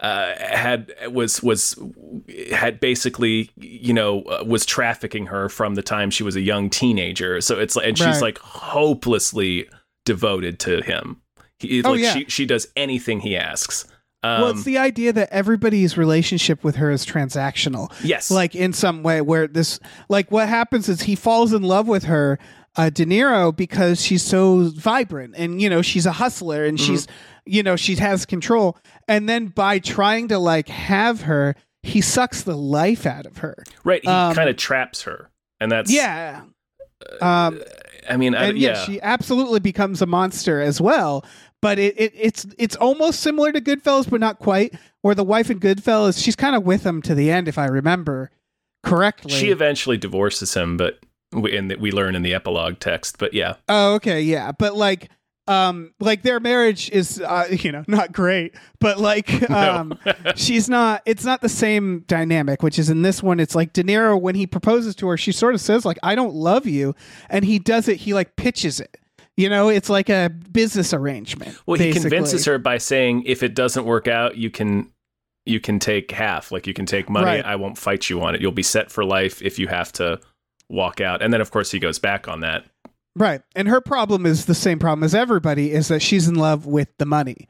[0.00, 1.78] uh, had was was
[2.52, 6.68] had basically you know uh, was trafficking her from the time she was a young
[6.70, 7.40] teenager.
[7.40, 8.22] So it's like and she's Right.
[8.22, 9.68] like hopelessly
[10.04, 11.20] devoted to him.
[11.58, 12.12] He, Oh, like yeah.
[12.12, 13.86] she she does anything he asks.
[14.22, 17.92] Um, well, it's the idea that everybody's relationship with her is transactional.
[18.02, 19.78] yes, like in some way where this
[20.08, 22.38] like what happens is he falls in love with her
[22.76, 27.06] uh de niro because she's so vibrant and you know she's a hustler and she's
[27.44, 28.76] you know she has control
[29.08, 33.62] and then by trying to like have her he sucks the life out of her
[33.84, 34.02] right.
[34.02, 36.42] He um, kind of traps her, and that's yeah
[37.20, 37.60] um
[38.08, 41.24] I mean, I, yeah, yeah, she absolutely becomes a monster as well.
[41.60, 44.74] But it, it it's it's almost similar to Goodfellas, but not quite.
[45.00, 47.66] Where the wife in Goodfellas, she's kind of with him to the end, if I
[47.66, 48.30] remember
[48.82, 49.32] correctly.
[49.32, 50.98] she eventually divorces him, but
[51.34, 53.18] in that we learn in the epilogue text.
[53.18, 55.10] But yeah, oh, okay, yeah, but like,
[55.46, 59.98] um, like their marriage is, uh, you know, not great, but like, um,
[60.36, 61.02] she's not.
[61.06, 62.62] It's not the same dynamic.
[62.62, 65.32] Which is in this one, it's like De Niro when he proposes to her, she
[65.32, 66.94] sort of says like, "I don't love you,"
[67.28, 67.98] and he does it.
[67.98, 68.98] He like pitches it.
[69.36, 71.58] You know, it's like a business arrangement.
[71.66, 74.92] Well, he convinces her by saying, "If it doesn't work out, you can
[75.46, 76.50] you can take half.
[76.52, 77.26] Like you can take money.
[77.26, 77.44] Right.
[77.44, 78.40] I won't fight you on it.
[78.40, 80.20] You'll be set for life if you have to
[80.68, 82.64] walk out." And then, of course, he goes back on that.
[83.16, 83.42] Right.
[83.54, 86.88] And her problem is the same problem as everybody is that she's in love with
[86.98, 87.48] the money.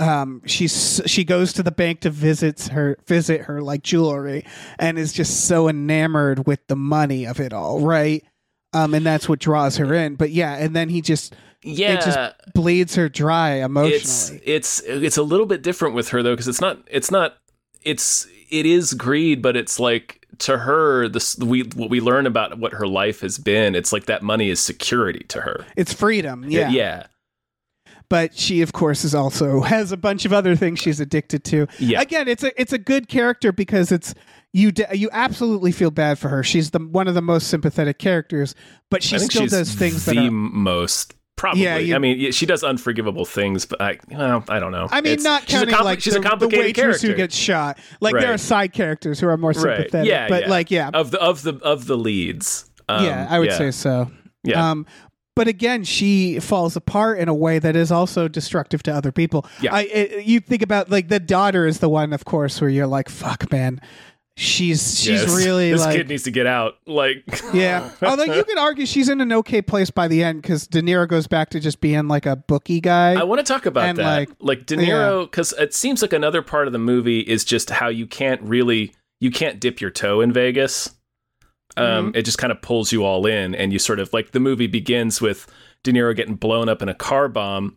[0.00, 4.44] Um she's she goes to the bank to visit her visit her like jewelry
[4.76, 8.24] and is just so enamored with the money of it all, right?
[8.72, 10.16] Um and that's what draws her in.
[10.16, 12.18] But yeah, and then he just Yeah, it just
[12.52, 14.42] bleeds her dry it's emotionally.
[14.44, 17.36] it's it's a little bit different with her though because it's not it's not
[17.82, 22.58] it's it is greed, but it's like to her this we what we learn about
[22.58, 23.74] what her life has been.
[23.74, 25.64] It's like that money is security to her.
[25.76, 26.44] It's freedom.
[26.48, 26.70] Yeah.
[26.70, 27.06] yeah,
[28.08, 31.66] But she of course is also has a bunch of other things she's addicted to.
[31.78, 32.00] yeah.
[32.00, 34.14] again it's a it's a good character because it's
[34.52, 37.98] you d- you absolutely feel bad for her she's the one of the most sympathetic
[37.98, 38.54] characters
[38.90, 41.62] but she still does things the that are, most probably.
[41.64, 44.88] Yeah, you- I mean, she does unforgivable things, but I, well, I don't know.
[44.90, 47.06] I mean, It's- not she's counting compli- like she's the, a the complicated waitress character.
[47.08, 47.78] who gets shot.
[48.00, 49.56] Like there are side characters who are more right?
[49.60, 50.08] sympathetic.
[50.08, 50.50] Yeah, but yeah.
[50.50, 52.70] like yeah, of the of the of the leads.
[52.88, 54.10] Um, yeah, I would yeah, say so.
[54.42, 54.70] Yeah.
[54.70, 54.86] Um,
[55.36, 59.44] but again, she falls apart in a way that is also destructive to other people.
[59.60, 59.74] Yeah.
[59.74, 62.86] I, it, you think about like the daughter is the one, of course, where you're
[62.86, 63.80] like, "Fuck, man,
[64.36, 65.36] she's she's Yes.
[65.36, 66.74] really this like kid needs to get out.
[66.86, 67.22] Like,
[67.54, 67.90] Yeah.
[68.02, 71.06] Although you could argue she's in an okay place by the end because De Niro
[71.08, 73.12] goes back to just being like a bookie guy.
[73.14, 74.04] I want to talk about And, that.
[74.04, 77.70] like, Like, De Niro, because it seems like another part of the movie is just
[77.70, 80.90] how you can't really, you can't dip your toe in Vegas.
[81.76, 82.16] Um, Mm-hmm.
[82.18, 84.66] It just kind of pulls you all in, and you sort of like the movie
[84.68, 85.46] begins with
[85.82, 87.76] De Niro getting blown up in a car bomb,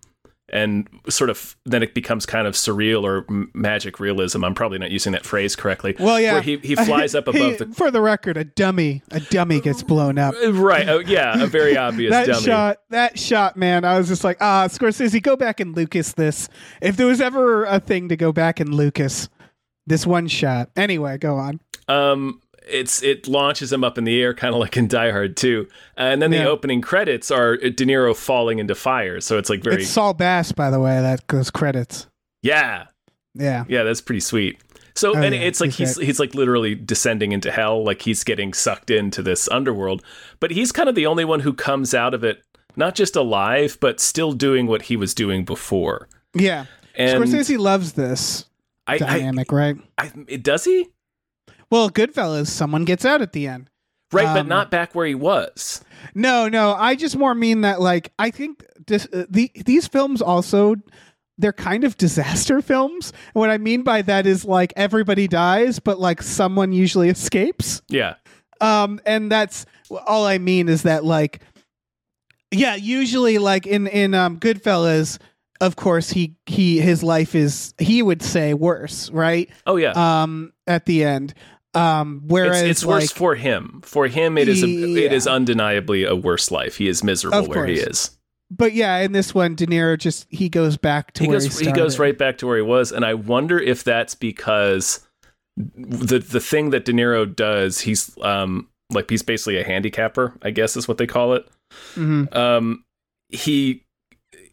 [0.49, 4.43] and sort of then it becomes kind of surreal or m- magic realism.
[4.45, 5.95] I'm probably not using that phrase correctly.
[5.99, 6.33] well, yeah.
[6.33, 9.59] where he he flies up He- above the For the record, a dummy, a dummy
[9.59, 10.35] gets blown up.
[10.53, 10.87] right.
[10.87, 12.43] Oh, yeah, a very obvious that dummy.
[12.45, 13.83] shot, that shot, man.
[13.83, 16.47] I was just like, ah, Scorsese, go back and Lucas this.
[16.81, 19.27] If there was ever a thing to go back and Lucas,
[19.85, 20.69] this one shot.
[20.75, 21.59] Anyway, go on.
[21.89, 25.37] um it's it launches him up in the air kind of like in Die Hard
[25.37, 29.63] 2 and then the opening credits are De Niro falling into fire so it's like
[29.63, 31.01] very It's Saul Bass, by the way.
[31.01, 32.07] That goes credits.
[32.41, 32.85] yeah
[33.35, 33.65] Yeah.
[33.67, 34.59] yeah that's pretty sweet
[34.95, 38.01] so Oh, and yeah, it's like he's he's he's like literally descending into hell like
[38.01, 40.03] he's getting sucked into this underworld
[40.39, 42.41] but he's kind of the only one who comes out of it
[42.75, 46.65] not just alive but still doing what he was doing before Yeah.
[46.95, 48.45] and Scorsese loves this
[48.89, 49.75] I, I, dynamic, right?
[49.97, 50.07] I,
[50.41, 50.87] does he
[51.69, 53.69] Well, Goodfellas, someone gets out at the end.
[54.13, 55.81] right but Um, not back where he was
[56.15, 56.73] No, no.
[56.73, 60.75] I just more mean that, like, I think this, uh, the these films also
[61.39, 63.11] they're kind of disaster films.
[63.11, 67.81] And what I mean by that is like everybody dies, but like someone usually escapes.
[67.89, 68.15] yeah
[68.61, 69.65] Um, and that's
[70.05, 71.41] all I mean is that like,
[72.51, 75.19] yeah, usually like in in um Goodfellas,
[75.59, 79.49] of course he he his life is he would say worse, right?
[79.65, 81.33] oh yeah Um, at the end.
[81.77, 83.81] Um, whereas it's, it's worse for him.
[83.83, 85.11] For him, it is a, Yeah.
[85.11, 86.77] is undeniably a worse life.
[86.77, 88.11] He is miserable Of where he is.
[88.49, 91.59] but yeah, in this one, De Niro just he goes back to He where goes
[91.59, 95.05] he, he, goes right back to where he was, and I wonder if that's because
[95.55, 100.51] the the thing that De Niro does, he's um like he's basically a handicapper, I
[100.51, 101.45] guess is what they call it.
[101.95, 102.33] Mhm.
[102.35, 102.83] Um,
[103.29, 103.83] he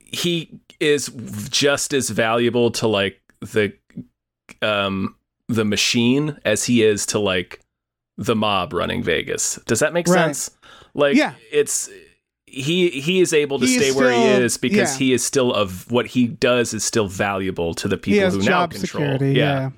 [0.00, 1.08] he is
[1.50, 3.72] just as valuable to like the
[4.62, 5.14] um
[5.48, 7.60] the machine as he is to like
[8.16, 9.60] the mob running Vegas.
[9.66, 10.26] Does that make Right.
[10.34, 10.50] sense?
[10.94, 11.34] Like Yeah.
[11.52, 11.90] it's
[12.46, 14.98] he he is able to He stay where he is because yeah.
[14.98, 18.42] he is still of what he does is still valuable to the he people who
[18.42, 19.02] now control.
[19.02, 19.32] security.
[19.32, 19.70] Yeah.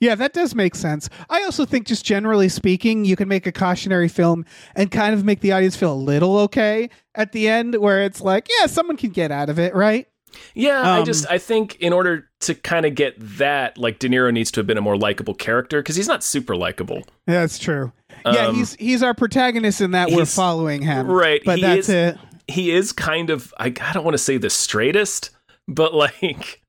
[0.00, 0.16] yeah.
[0.16, 1.08] that does make sense.
[1.30, 5.24] I also think, just generally speaking, you can make a cautionary film and kind of
[5.24, 8.96] make the audience feel a little okay at the end, where it's like, yeah, someone
[8.96, 10.08] can get out of it, right?
[10.54, 14.08] Yeah, I Um, just I think in order to kind of get that, like De
[14.08, 16.98] Niro needs to have been a more likable character because he's not super likable.
[17.26, 17.92] Yeah, that's true.
[18.26, 21.88] yeah, Um, he's he's our protagonist in that we're following him, right, But he that's
[21.88, 22.18] is- it.
[22.50, 25.30] He is kind of I, I don't want to say the straightest,
[25.68, 26.62] but like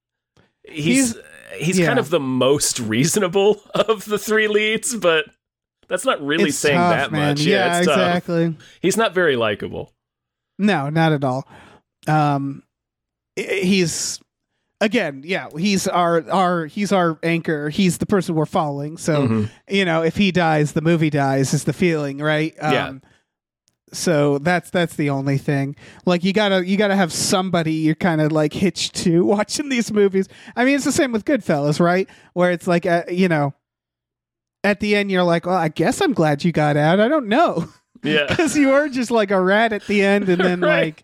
[0.67, 1.15] he's
[1.57, 1.85] he's, yeah.
[1.87, 5.25] kind of the most reasonable of the three leads, but
[5.87, 7.29] that's not really It's saying tough, that man.
[7.29, 7.41] much.
[7.41, 7.97] Yeah, it's tough.
[7.97, 8.55] exactly.
[8.81, 9.91] He's not very likable.
[10.59, 11.47] No, not at all.
[12.07, 12.68] Um, i-
[13.43, 14.19] he's
[14.81, 17.69] again, yeah, he's our our he's our anchor.
[17.69, 18.97] He's the person we're following.
[18.97, 19.49] So Mhm.
[19.69, 21.53] you know, if he dies, the movie dies.
[21.53, 22.53] Is the feeling right?
[22.61, 22.93] Um, Yeah.
[23.91, 25.75] So that's that's the only thing.
[26.05, 29.91] Like you gotta you gotta have somebody you're kind of like hitched to watching these
[29.91, 30.27] movies.
[30.55, 32.07] I mean, it's the same with Goodfellas, right?
[32.33, 33.55] Where it's like, uh, you know,
[34.63, 36.99] at the end you're like, well, I guess I'm glad you got out.
[36.99, 37.67] I don't know
[38.03, 38.25] Yeah.
[38.29, 41.01] because you were just like a rat at the end, and then Right.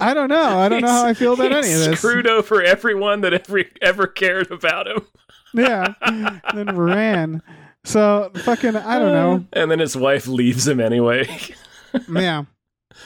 [0.00, 1.98] I don't know, I don't know how I feel about any of this.
[1.98, 5.06] Screwed over everyone that ever ever cared about him.
[5.54, 7.42] Yeah, and then ran.
[7.84, 9.46] So fucking, I don't know.
[9.52, 11.26] And then his wife leaves him anyway.
[12.10, 12.44] Yeah,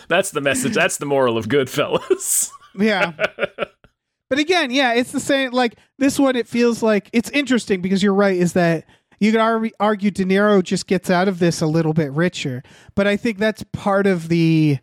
[0.09, 0.75] That's the message.
[0.75, 2.51] That's the moral of Goodfellas.
[2.77, 3.13] yeah.
[4.29, 5.53] But again, yeah, it's the same.
[5.53, 8.37] Like this one, it feels like it's interesting because you're right.
[8.37, 8.85] Is that
[9.21, 12.63] you could ar- argue De Niro just gets out of this a little bit richer,
[12.97, 14.79] but I think that's part of the.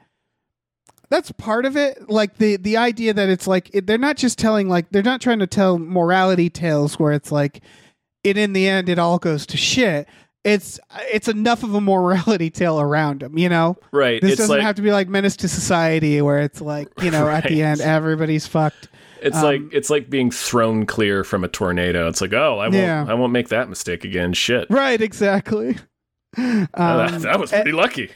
[1.10, 4.38] That's part of it, like the the idea that it's like it, they're not just
[4.38, 7.62] telling like they're not trying to tell morality tales where it's like,
[8.24, 10.08] it in the end it all goes to shit.
[10.44, 10.80] It's
[11.12, 13.78] it's enough of a morality tale around them, you know.
[13.92, 14.22] right.
[14.22, 17.10] This it's doesn't like have to be like Menace to Society, where it's like you
[17.12, 18.88] know at the end everybody's fucked.
[19.22, 22.08] it's um, like it's like being thrown clear from a tornado.
[22.08, 23.06] It's like, oh, I won't Yeah.
[23.08, 24.34] I won't make that mistake again.
[24.34, 24.68] Shit.
[24.70, 25.78] Right, exactly.
[26.38, 28.12] Um, that, that was pretty lucky.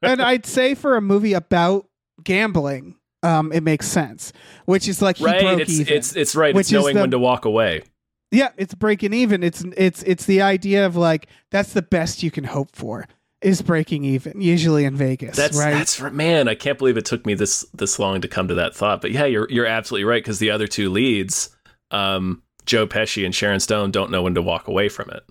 [0.00, 1.87] and I'd say for a movie about
[2.24, 4.32] gambling, um, it makes sense.
[4.66, 5.40] Which is like he Right.
[5.42, 5.94] broke It's even.
[5.94, 6.54] it's it's right.
[6.54, 7.82] Which it's knowing the- when to walk away.
[8.30, 9.42] yeah, it's breaking even.
[9.42, 13.06] It's it's it's the idea of like that's the best you can hope for
[13.40, 14.40] is breaking even.
[14.40, 15.72] Usually in Vegas, That's right?
[15.74, 16.48] that's man.
[16.48, 19.00] I can't believe it took me this this long to come to that thought.
[19.00, 21.50] But yeah, you're you're absolutely right because the other two leads,
[21.90, 25.22] um, Joe Pesci and Sharon Stone, don't know when to walk away from it.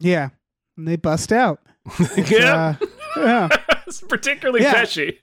[0.00, 0.28] yeah,
[0.76, 1.60] and they bust out.
[2.16, 3.48] yeah, Uh, yeah.
[4.08, 4.74] particularly Yeah.
[4.74, 5.18] Pesci.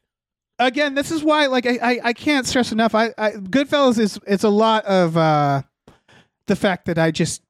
[0.60, 2.96] Again, this is why like I, I, I can't stress enough.
[2.96, 5.62] I, I Goodfellas is it's a lot of uh
[6.48, 7.42] the fact that I just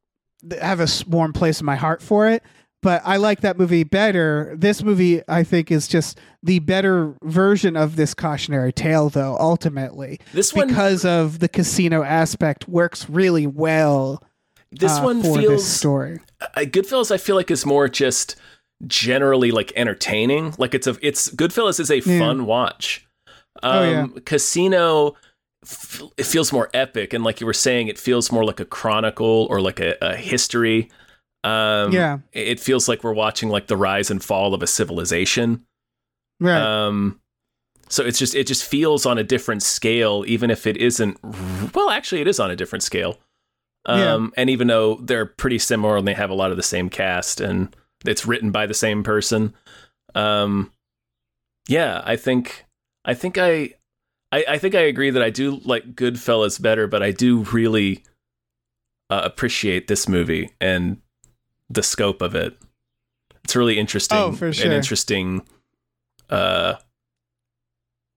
[0.60, 2.44] have a warm place in my heart for it.
[2.82, 4.54] But I like that movie better.
[4.58, 9.38] This movie, I think, is just the better version of this cautionary tale, though.
[9.40, 14.22] Ultimately, This one, because of the casino aspect, works really well.
[14.70, 16.20] this uh, one for feels this story.
[16.58, 18.36] Goodfellas, I feel like is more just
[18.88, 20.54] generally like entertaining.
[20.58, 22.20] Like it's a it's Goodfellas is a Yeah.
[22.20, 23.06] fun watch.
[23.62, 24.08] Um, Oh, yeah.
[24.26, 25.16] Casino,
[25.64, 28.66] f- it feels more epic, and like you were saying, it feels more like a
[28.66, 30.90] chronicle or like a, a history.
[31.44, 32.20] Um, Yeah.
[32.32, 35.66] it feels like we're watching like the rise and fall of a civilization.
[36.40, 36.62] Right.
[36.62, 37.20] Um,
[37.90, 41.18] so it's just it just feels on a different scale, even if it isn't.
[41.76, 43.20] Well, actually, it is on a different scale.
[43.88, 44.14] Yeah.
[44.14, 46.90] Um, and even though they're pretty similar and they have a lot of the same
[46.90, 49.54] cast and it's written by the same person,
[50.16, 50.72] um,
[51.68, 52.66] yeah, I think
[53.06, 53.74] I think I,
[54.32, 58.04] I I think I agree that I do like Goodfellas better, but I do really
[59.10, 60.98] uh, appreciate this movie and
[61.70, 62.58] the scope of it.
[63.44, 64.18] It's really interesting.
[64.18, 64.68] Oh, for sure.
[64.68, 65.42] An interesting
[66.30, 66.76] uh,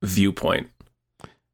[0.02, 0.68] viewpoint.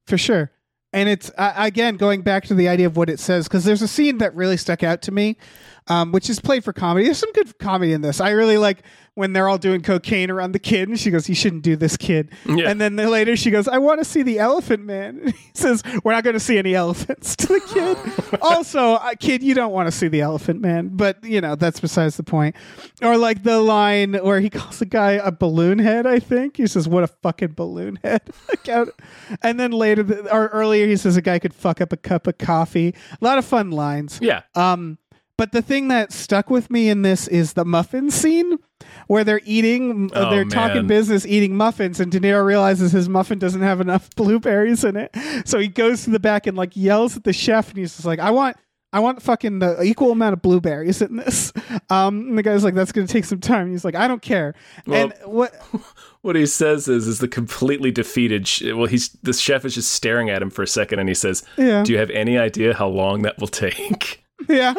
[0.06, 0.50] for sure
[0.92, 3.82] and it's uh, again going back to the idea of what it says because there's
[3.82, 5.36] a scene that really stuck out to me
[5.88, 7.06] um, which is played for comedy.
[7.06, 8.20] There's some good comedy in this.
[8.20, 8.82] I really like
[9.14, 11.98] when they're all doing cocaine around the kid and she goes you shouldn't do this
[11.98, 12.30] kid.
[12.46, 12.70] Yeah.
[12.70, 15.02] and then later she goes i want to see the elephant man.
[15.22, 18.38] And he says we're not going to see any elephants to the kid.
[18.42, 21.78] Also uh, kid you don't want to see the elephant man but you know that's
[21.80, 22.56] besides the point.
[23.02, 26.56] Or like the line where he calls the guy a balloon head i think.
[26.56, 28.22] He says what a fucking balloon head.
[29.42, 32.26] And then later the, or earlier he says a guy could fuck up a cup
[32.26, 32.94] of coffee.
[33.20, 34.18] A lot of fun lines.
[34.22, 34.42] Yeah.
[34.54, 34.98] um,
[35.42, 38.58] but the thing that stuck with me in this is the muffin scene
[39.08, 40.50] where they're eating, uh, Oh, they're man.
[40.50, 44.96] talking business, eating muffins, and De Niro realizes his muffin doesn't have enough blueberries in
[44.96, 45.10] it,
[45.44, 48.06] so he goes to the back and like yells at the chef, and he's just
[48.06, 48.56] like, "I want."
[48.94, 51.50] I want fucking the equal amount of blueberries in this.
[51.88, 53.70] Um, and the guy's like, that's going to take some time.
[53.70, 54.54] He's like, I don't care.
[54.86, 55.54] Well- and what?
[56.20, 58.46] What he says is, is the completely defeated.
[58.46, 61.14] Sh- well, he's the chef is just staring at him for a second, and he
[61.14, 61.82] says, Yeah.
[61.84, 64.74] "Do you have any idea how long that will take?" Yeah.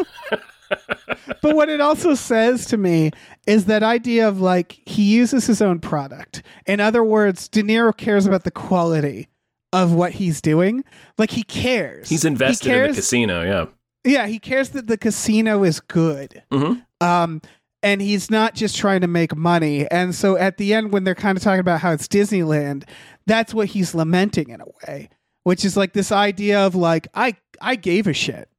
[1.41, 3.11] But what it also says to me
[3.47, 6.43] is that idea of like he uses his own product.
[6.65, 9.27] In other words, De Niro cares about the quality
[9.71, 10.83] of what he's doing.
[11.17, 12.09] Like he cares.
[12.09, 13.43] He's invested He in the casino.
[13.43, 13.65] Yeah.
[14.05, 16.43] Yeah, he cares that the casino is good.
[16.51, 16.85] Mhm.
[17.01, 17.41] Um,
[17.81, 19.89] and he's not just trying to make money.
[19.89, 22.83] And so at the end, when they're kind of talking about how it's Disneyland,
[23.27, 25.09] that's what he's lamenting in a way,
[25.43, 28.49] which is like this idea of like I I gave a shit,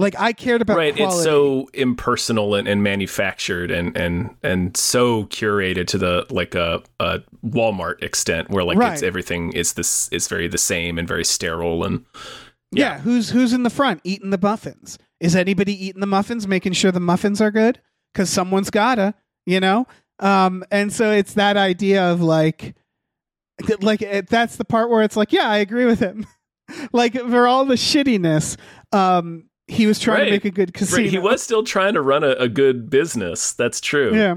[0.00, 0.96] like I cared about right.
[0.96, 1.16] quality.
[1.16, 6.82] It's so impersonal and, and manufactured and and and so curated to the like a,
[6.98, 11.24] a Walmart extent where like it's everything is this is very the same and very
[11.24, 12.04] sterile and
[12.72, 13.00] yeah.
[13.00, 14.98] Who's who's in the front eating the muffins?
[15.18, 17.80] Is anybody eating the muffins, making sure the muffins are good?
[18.12, 19.86] Because someone's gotta, you know.
[20.18, 22.74] Um, and so it's that idea of like,
[23.80, 26.26] like it, that's the part where it's like, yeah, I agree with him.
[26.92, 28.56] like for all the shittiness,
[28.92, 30.24] um, he was trying Right.
[30.26, 31.02] to make a good casino.
[31.02, 33.52] Right, he was still trying to run a, a good business.
[33.52, 34.14] That's true.
[34.14, 34.34] yeah.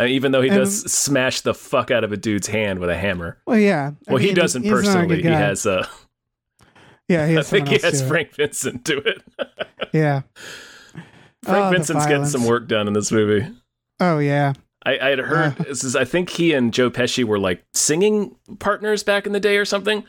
[0.00, 2.90] Uh, even though he And- does smash the fuck out of a dude's hand with
[2.90, 3.38] a hammer.
[3.46, 3.92] Well, yeah.
[4.08, 5.22] I Well, he doesn't he's not a good personally.
[5.22, 5.86] He has uh,
[7.08, 8.08] Yeah, he I think he has do it.
[8.08, 9.22] Frank Vincent do it.
[9.92, 10.22] Yeah.
[11.44, 13.46] Frank Oh, Vincent's getting some work done in this movie.
[14.00, 14.54] Oh yeah.
[14.84, 15.64] I, I had heard Uh.
[15.64, 19.40] this is I think he and Joe Pesci were like singing partners back in the
[19.40, 20.04] day or something.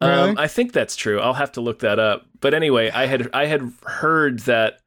[0.00, 0.30] Really?
[0.30, 1.18] Um, I think that's true.
[1.20, 2.26] I'll have to look that up.
[2.40, 4.78] But anyway, I had I had heard that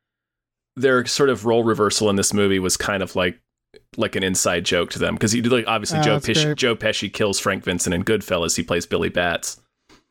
[0.78, 3.40] their sort of role reversal in this movie was kind of like
[3.98, 6.56] like an inside joke to them because he like obviously Oh, Joe Pesci.
[6.56, 8.56] Joe Pesci kills Frank Vincent in Goodfellas.
[8.56, 9.60] He plays Billy Batts.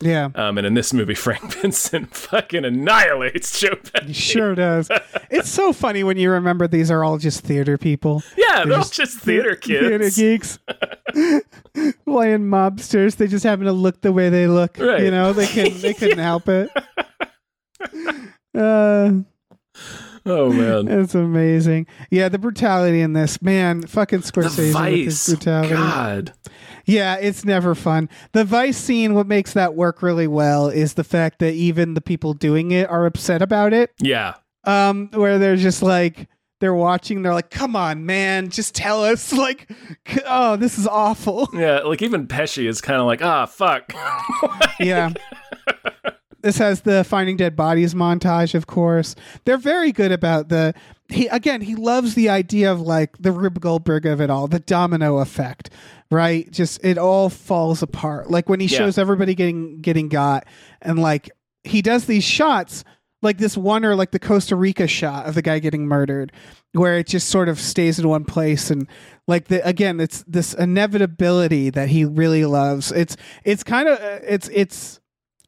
[0.03, 0.30] Yeah.
[0.34, 4.07] Um, and in this movie, Frank Vincent fucking annihilates Joe Pesci.
[4.07, 4.88] He sure does.
[5.30, 8.22] it's so funny when you remember these are all just theater people.
[8.36, 9.86] Yeah, they're all just just theater kids.
[9.88, 10.59] Theater geeks.
[12.07, 13.16] Playing mobsters.
[13.16, 14.78] They just happen to look the way they look.
[14.78, 15.03] Right.
[15.03, 16.70] You know, they couldn't they couldn't help it.
[18.57, 19.12] Uh
[20.26, 20.86] Oh man.
[20.88, 21.86] it's amazing.
[22.11, 25.70] Yeah, the brutality in this, man, fucking The Scorsese with his brutality.
[25.74, 26.32] God.
[26.91, 28.09] Yeah, it's never fun.
[28.32, 32.01] The Vice scene, what makes that work really well is the fact that even the
[32.01, 33.93] people doing it are upset about it.
[34.01, 34.34] Yeah.
[34.64, 36.28] um where they're just like
[36.61, 39.70] they're watching they're like come on man just tell us like
[40.26, 41.78] oh this is awful Yeah.
[41.80, 43.93] Like even Pesci is kind of like, ah, fuck.
[44.80, 45.11] yeah
[46.43, 49.14] this has the finding dead bodies montage of course
[49.45, 50.74] they're very good about the
[51.11, 54.61] he again he loves the idea of like the rube goldberg of it all the
[54.61, 55.71] domino effect
[56.13, 56.51] right?
[56.51, 58.29] Just it all falls apart.
[58.33, 58.79] Like when he Yeah.
[58.79, 60.45] shows everybody getting getting got
[60.83, 61.31] and like
[61.63, 62.83] he does these shots
[63.23, 66.33] like this one or like the costa rica shot of the guy getting murdered
[66.73, 68.89] where it just sort of stays in one place and
[69.29, 72.91] like the again it's this inevitability that he really loves.
[72.93, 74.99] It's it's kind of it's it's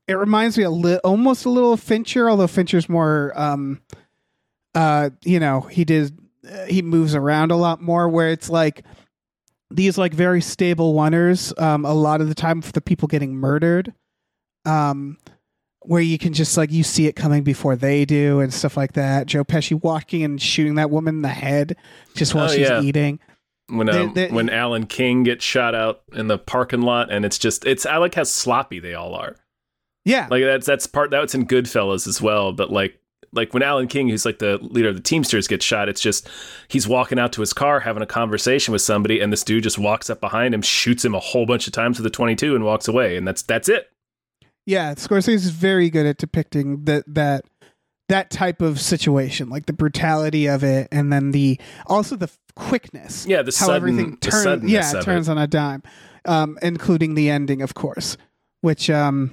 [0.06, 3.80] it reminds me a li- almost a little of fincher although fincher's more um
[4.74, 6.16] uh you know he did
[6.50, 8.84] uh, he moves around a lot more where it's like
[9.70, 13.34] these like very stable oneers um a lot of the time for the people getting
[13.34, 13.92] murdered
[14.64, 15.18] um
[15.84, 18.92] where you can just like you see it coming before they do and stuff like
[18.92, 21.76] that joe pesci walking and shooting that woman in the head
[22.14, 22.80] just while Oh, she's yeah.
[22.80, 23.18] eating
[23.68, 27.24] when They- um, they- when Alan King gets shot out in the parking lot, and
[27.24, 29.36] it's just it's I like how sloppy they all are.
[30.04, 32.52] yeah Like that's that's part that's in Goodfellas as well.
[32.52, 32.98] But like
[33.32, 36.28] like when Alan King, who's like the leader of the Teamsters, gets shot, it's just
[36.68, 39.78] he's walking out to his car having a conversation with somebody, and this dude just
[39.78, 42.54] walks up behind him, shoots him a whole bunch of times with a twenty two,
[42.54, 43.90] and walks away, and that's that's it.
[44.66, 47.44] Yeah, Scorsese is very good at depicting that that
[48.08, 53.26] that type of situation, like the brutality of it, and then the also the quickness.
[53.26, 54.70] Yeah, the how sudden- everything turns.
[54.70, 55.82] Yeah, it turns on a dime,
[56.26, 58.16] um, including the ending, of course.
[58.60, 59.32] Which, um,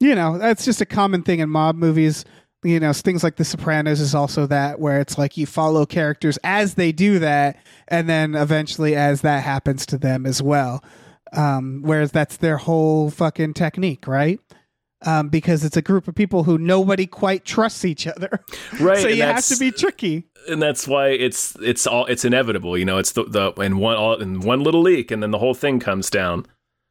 [0.00, 2.24] you know, that's just a common thing in mob movies.
[2.64, 6.38] You know, things like The Sopranos is also that, where it's like you follow characters
[6.42, 7.56] as they do that,
[7.86, 10.82] and then eventually as that happens to them as well.
[11.32, 14.40] Um, whereas that's their whole fucking technique, right?
[15.06, 18.40] Um, because it's a group of people who nobody quite trusts each other.
[18.80, 20.24] Right, so and you have to be tricky.
[20.48, 22.76] and that's why it's it's all it's inevitable.
[22.76, 25.38] You know, it's the the in one all in one little leak, and then the
[25.38, 26.46] whole thing comes down.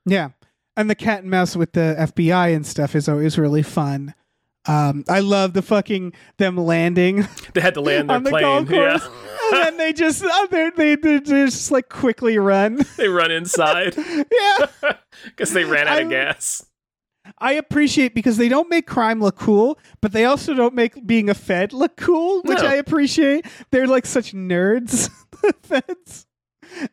[0.05, 0.30] Yeah.
[0.78, 4.13] And the cat and mouse with the FBI and stuff is always really fun.
[4.68, 8.65] Um, I love the fucking them landing They had to land their on the plane.
[8.65, 8.99] golf Yeah,
[9.53, 12.80] and then they just they're, they they just like quickly run.
[12.97, 14.65] they run inside yeah,
[15.26, 16.65] because they ran out of gas.
[17.39, 21.30] I appreciate because they don't make crime look cool, but they also don't make being
[21.30, 22.68] a Fed look cool, which No.
[22.68, 23.45] I appreciate.
[23.72, 25.09] They're like such nerds,
[25.41, 26.26] the Feds.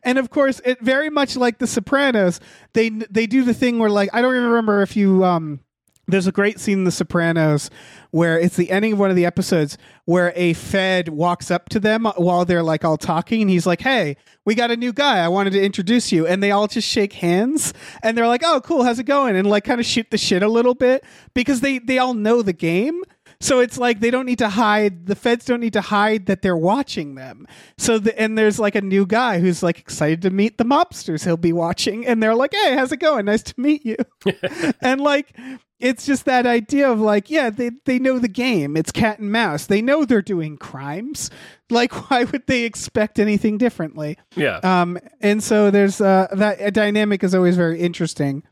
[0.03, 2.39] And of course, it very much like The Sopranos.
[2.73, 5.59] They they do the thing where like I don't even remember if you um.
[6.07, 7.69] There's a great scene in The Sopranos
[8.11, 11.79] where it's the ending of one of the episodes where a Fed walks up to
[11.79, 15.17] them while they're like all talking, and he's like, "Hey, we got a new guy.
[15.17, 18.61] I wanted to introduce you." And they all just shake hands, and they're like, "Oh,
[18.61, 18.83] cool.
[18.83, 21.03] How's it going?" And like kind of shoot the shit a little bit
[21.33, 23.01] because they they all know the game.
[23.39, 25.07] So it's like they don't need to hide.
[25.07, 27.47] The feds don't need to hide that they're watching them.
[27.77, 31.23] So the, and there's like a new guy who's like excited to meet the mobsters
[31.23, 33.25] he'll be watching, and they're like, "Hey, how's it going?
[33.25, 33.97] Nice to meet you."
[34.81, 35.35] and like
[35.79, 38.77] it's just that idea of like, yeah, they they know the game.
[38.77, 39.65] It's cat and mouse.
[39.65, 41.29] They know they're doing crimes.
[41.69, 44.17] Like, why would they expect anything differently?
[44.35, 44.59] Yeah.
[44.63, 48.43] Um, and so there's uh, that a dynamic is always very interesting.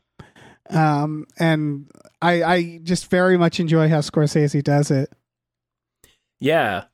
[0.70, 1.90] Um, and
[2.22, 5.12] I I just very much enjoy how Scorsese does it.
[6.40, 6.84] yeah.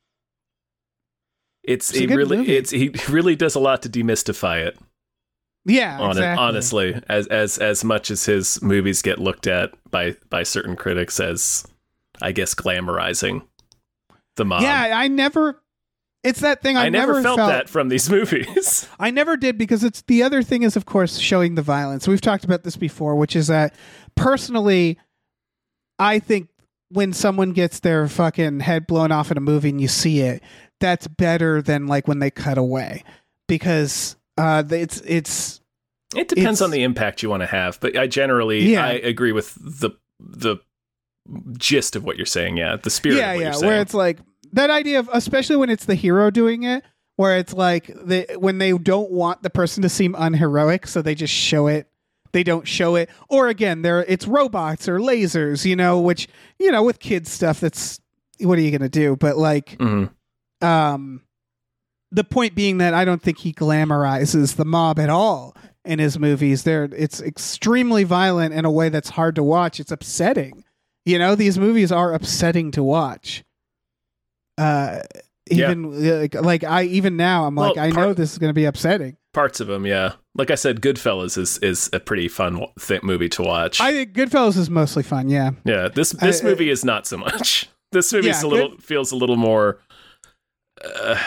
[1.63, 2.57] It's, It's a he really movie.
[2.57, 4.79] it's he really does a lot to demystify it.
[5.67, 10.17] Yeah, on it, honestly, as as as much as his movies get looked at by
[10.31, 11.67] by certain critics as,
[12.23, 13.43] I guess, glamorizing
[14.37, 14.63] the mob.
[14.63, 15.61] Yeah, I never.
[16.23, 18.87] It's that thing I, I, never, felt, that from these movies.
[18.99, 22.07] I never did because it's the other thing is of course showing the violence.
[22.07, 23.75] We've talked about this before, which is that
[24.17, 24.99] personally
[25.99, 26.49] I think
[26.91, 30.43] when someone gets their fucking head blown off in a movie and you see it,
[30.81, 33.05] that's better than like when they cut away
[33.49, 35.61] because uh it's it's
[36.17, 38.85] it depends It's- on the impact you want to have, but I generally Yeah.
[38.85, 40.57] I agree with the the
[41.57, 42.57] gist of what you're saying.
[42.57, 43.17] Yeah, the spirit.
[43.19, 43.67] yeah of what yeah you're saying.
[43.73, 44.19] where it's like
[44.53, 46.85] that idea of especially when it's the hero doing it
[47.17, 51.15] where it's like they when they don't want the person to seem unheroic so they
[51.15, 51.87] just show it.
[52.33, 53.11] They don't show it.
[53.29, 56.29] Or again there it's robots or lasers you know which
[56.59, 58.01] you know with kids stuff that's
[58.41, 59.17] what are you gonna do?
[59.17, 60.11] But like Mhm.
[60.63, 61.23] um
[62.13, 66.19] the point being that i don't think he glamorizes the mob at all in his
[66.19, 66.63] movies.
[66.65, 69.79] There it's extremely violent in a way that's hard to watch.
[69.81, 70.65] It's upsetting.
[71.05, 73.43] You know these movies are upsetting to watch
[74.61, 75.01] uh
[75.51, 75.71] Yeah.
[75.73, 78.55] even like, like i even now i'm like Well, i know this is going to
[78.55, 79.87] be upsetting parts of them.
[79.87, 83.81] Yeah, like I said, Goodfellas is is a pretty fun th- movie to watch.
[83.81, 87.17] i think goodfellas is mostly fun yeah yeah, this this I- movie is not so
[87.17, 87.69] much.
[87.93, 89.81] This movie Yeah, a little feels a little more.
[90.85, 91.19] Uh,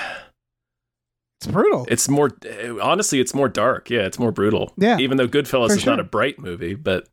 [1.42, 2.30] it's brutal it's more
[2.82, 3.90] honestly, it's more dark.
[3.90, 4.74] Yeah, it's more brutal.
[4.78, 7.10] Yeah, even though Goodfellas is not a bright movie, but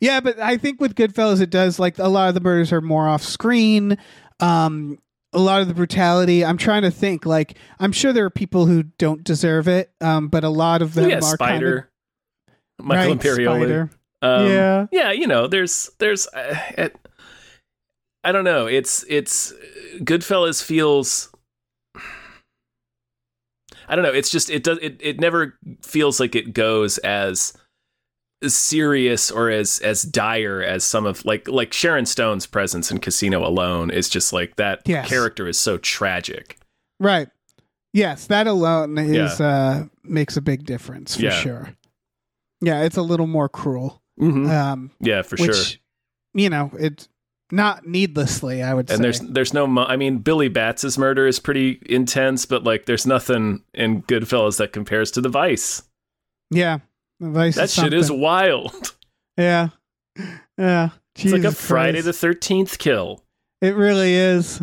[0.00, 2.80] Yeah, but I think with Goodfellas, it does like a lot of the murders are
[2.80, 3.98] more off screen.
[4.38, 4.98] Um,
[5.32, 6.44] a lot of the brutality.
[6.44, 7.24] I'm trying to think.
[7.26, 10.94] Like, I'm sure there are people who don't deserve it, um, but a lot of
[10.94, 11.90] them yeah, are Spider,
[12.78, 13.64] kind Michael of Imperioli.
[13.64, 13.90] Spider.
[14.22, 14.86] Um, Yeah.
[14.92, 15.12] yeah.
[15.12, 16.96] You know, there's there's uh, it,
[18.24, 18.66] I don't know.
[18.66, 19.52] It's it's
[19.98, 21.28] Goodfellas feels.
[23.88, 24.12] I don't know.
[24.12, 24.98] It's just it does it.
[25.00, 27.52] It never feels like it goes as
[28.48, 33.46] serious or as as dire as some of like like Sharon Stone's presence in Casino
[33.46, 35.08] alone is just like that Yes.
[35.08, 36.58] character is so tragic.
[37.00, 37.28] Right.
[37.92, 41.30] Yes, that alone is uh, makes a big difference for Yeah.
[41.40, 41.74] sure.
[42.60, 44.02] Yeah, it's a little more cruel.
[44.20, 44.48] Mhm.
[44.48, 45.78] Um, yeah, for which, sure.
[46.34, 47.08] you know, it's
[47.50, 48.62] not needlessly.
[48.62, 48.94] I would and say.
[48.94, 52.86] And there's there's no mo- I mean Billy Batts's murder is pretty intense, but like
[52.86, 55.82] there's nothing in Goodfellas that compares to the Vice.
[56.50, 56.78] yeah,
[57.22, 58.94] Vice That is shit is wild.
[59.36, 59.68] yeah,
[60.58, 60.90] yeah.
[61.14, 62.06] It's like a Jesus Friday Christ.
[62.06, 63.22] the Thirteenth kill.
[63.60, 64.60] It really is.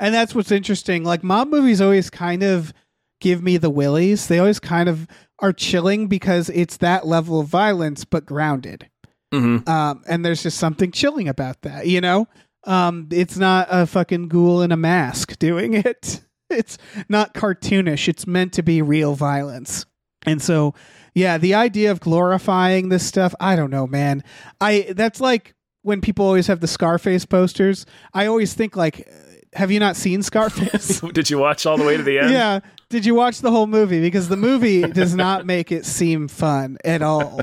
[0.00, 1.04] And that's what's interesting.
[1.04, 2.74] Like mob movies always kind of
[3.20, 4.26] give me the willies.
[4.26, 5.06] They always kind of
[5.38, 8.90] are chilling because it's that level of violence but grounded.
[9.32, 12.26] hmm Um and there's just something chilling about that, you know?
[12.64, 16.20] Um it's not a fucking ghoul in a mask doing it.
[16.52, 18.08] It's not cartoonish.
[18.08, 19.86] It's meant to be real violence.
[20.26, 20.74] And so
[21.14, 24.22] yeah, the idea of glorifying this stuff, I don't know, man.
[24.60, 27.86] I that's like when people always have the Scarface posters.
[28.14, 29.08] I always think like
[29.54, 31.00] have you not seen Scarface?
[31.12, 32.30] Did you watch all the way to the end?
[32.30, 32.60] yeah.
[32.88, 34.00] Did you watch the whole movie?
[34.00, 37.40] Because the movie does not make it seem fun at all.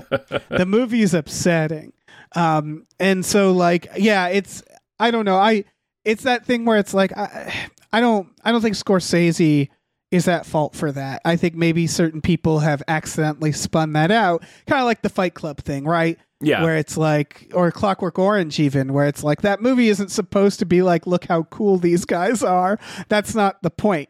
[0.50, 1.94] the movie is upsetting.
[2.36, 4.64] Um, and so like, yeah, it's
[5.00, 5.38] I don't know.
[5.38, 5.66] I
[6.06, 9.70] it's that thing where it's like I, I don't I don't think Scorsese
[10.12, 11.22] is at fault for that.
[11.26, 15.34] I think maybe certain people have accidentally spun that out, kind of like the Fight
[15.34, 16.18] Club thing, right?
[16.40, 16.62] Yeah.
[16.64, 20.66] Where it's like, or Clockwork Orange, even, where it's like that movie isn't supposed to
[20.66, 22.80] be like, look how cool these guys are.
[23.10, 24.10] That's not the point.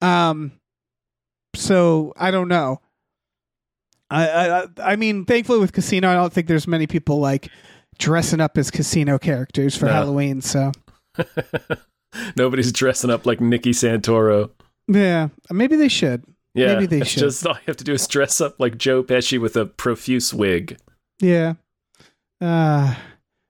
[0.00, 0.52] Um,
[1.54, 2.80] so I don't know.
[4.10, 7.48] I, I I mean, thankfully with Casino, I don't think there's many people like
[7.98, 9.92] dressing up as casino characters for No.
[9.92, 10.42] Halloween.
[10.42, 10.72] So
[12.36, 14.50] Nobody's dressing up like Nicky Santoro.
[14.92, 16.24] Yeah, maybe they should.
[16.54, 17.20] Yeah, Maybe they it's should.
[17.20, 20.34] just all you have to do is dress up like Joe Pesci with a profuse
[20.34, 20.76] wig.
[21.20, 21.54] Yeah.
[22.40, 22.94] Uh,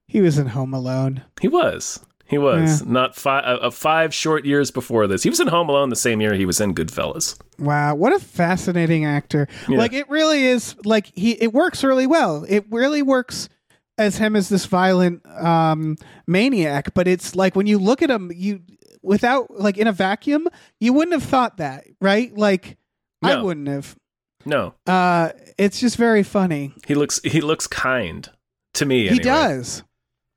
[0.07, 1.23] he was in Home Alone.
[1.41, 1.99] He was.
[2.27, 3.45] He was not five.
[3.45, 6.33] Uh, uh, five short years before this, he was in Home Alone the same year
[6.33, 7.39] he was in Goodfellas.
[7.59, 9.49] Wow, what a fascinating actor!
[9.69, 9.77] Yeah.
[9.77, 10.75] Like it really is.
[10.85, 12.47] Like he, it works really well.
[12.49, 13.51] It really works
[13.99, 16.95] as him as this violent um, maniac.
[16.95, 18.63] But it's like when you look at him, you
[19.03, 20.49] without like in a vacuum,
[20.81, 22.35] you wouldn't have thought that, right?
[22.37, 22.77] Like
[23.23, 23.97] I wouldn't have.
[24.45, 26.75] No, Uh, it's just very funny.
[26.87, 27.21] he looks.
[27.23, 28.29] He looks kind
[28.75, 29.03] to me.
[29.03, 29.23] He anyway.
[29.23, 29.85] does,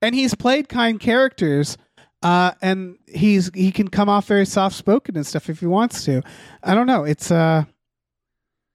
[0.01, 1.77] and he's played kind characters.
[2.21, 6.05] Uh, and he's he can come off very soft spoken and stuff if he wants
[6.05, 6.21] to.
[6.63, 7.03] I don't know.
[7.03, 7.65] It's uh,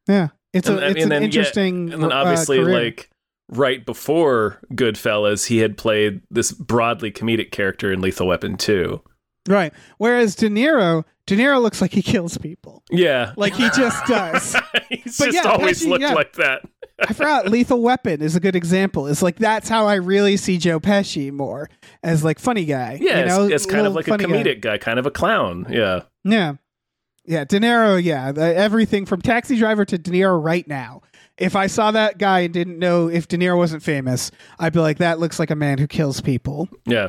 [0.09, 1.93] yeah, it's And- a it's an interesting.
[1.93, 2.84] And then uh, obviously, career.
[2.84, 3.11] like
[3.49, 9.01] right before Goodfellas, he had played this broadly comedic character in Lethal Weapon 2.
[9.49, 9.72] Right.
[9.99, 13.32] Whereas De Niro, De Niro looks like he kills people, Yeah.
[13.36, 14.55] like he just does.
[14.88, 16.14] He's But just yeah, always Pesci, looked yeah.
[16.14, 16.62] like that.
[17.01, 19.07] I forgot Lethal Weapon is a good example.
[19.07, 21.70] It's like that's how I really see Joe Pesci more
[22.03, 22.99] as like funny guy.
[23.01, 24.30] Yeah, you know, it's, it's kind of like a funny guy.
[24.43, 24.76] comedic guy.
[24.78, 25.66] kind of a clown.
[25.70, 26.03] Yeah.
[26.24, 26.55] Yeah.
[27.26, 28.32] Yeah, De Niro, yeah.
[28.32, 31.03] The, everything from Taxi Driver to De Niro right now.
[31.38, 34.80] If I saw that guy and didn't know if De Niro wasn't famous, I'd be
[34.80, 36.68] like, that looks like a man who kills people.
[36.86, 37.09] Yeah.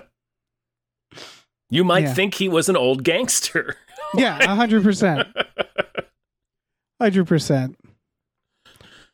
[1.71, 2.13] You might Yeah.
[2.13, 3.75] think he was an old gangster.
[4.13, 5.31] Yeah, 100%.
[7.01, 7.75] 100%.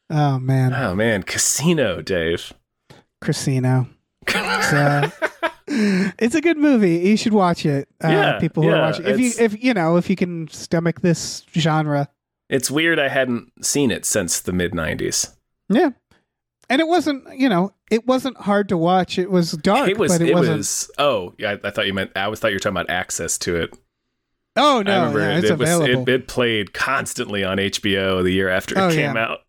[0.09, 0.73] Oh, man.
[0.73, 2.51] Oh man, Casino, Dave.
[3.21, 3.87] Casino.
[4.27, 5.09] It's, uh,
[5.67, 6.95] it's a good movie.
[6.97, 7.87] You should watch it.
[8.03, 9.05] Uh, Yeah, people who are yeah, watching.
[9.05, 12.09] If you, if you know, if you can stomach this genre.
[12.49, 15.35] It's weird I hadn't seen it since the mid 90s.
[15.69, 15.89] Yeah.
[16.69, 19.17] And it wasn't, you know, it wasn't hard to watch.
[19.17, 20.57] It was dark, It was but it, it, wasn't.
[20.57, 22.89] was oh, yeah, I, I thought you meant I always thought you were talking about
[22.89, 23.73] access to it.
[24.57, 26.03] Oh I no, remember yeah, it, it's it was available.
[26.03, 29.23] it, it played constantly on HBO the year after it Oh, came yeah.
[29.25, 29.39] out.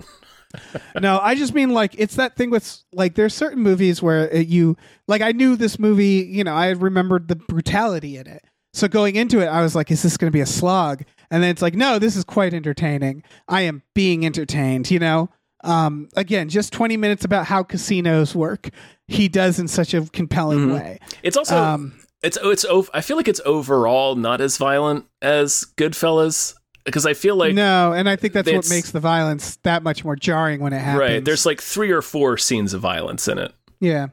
[1.01, 4.77] no, I just mean like it's that thing with like there's certain movies where you
[5.07, 8.45] like I knew this movie, you know, I remembered the brutality in it.
[8.75, 11.03] So going into it, I was like, is this going to be a slog?
[11.31, 13.23] And then it's like, no, this is quite entertaining.
[13.49, 15.31] I am being entertained, you know?
[15.65, 18.71] Um, again, just 20 minutes about how casinos work.
[19.09, 20.75] He does in such a compelling Mhm.
[20.75, 20.99] way.
[21.23, 26.55] It's also Um, it's it's I feel like it's overall not as violent as Goodfellas
[26.85, 30.05] because I feel like no, and I think that's what makes the violence that much
[30.05, 31.01] more jarring when it happens.
[31.01, 34.07] right there's like three or four scenes of violence in it yeah.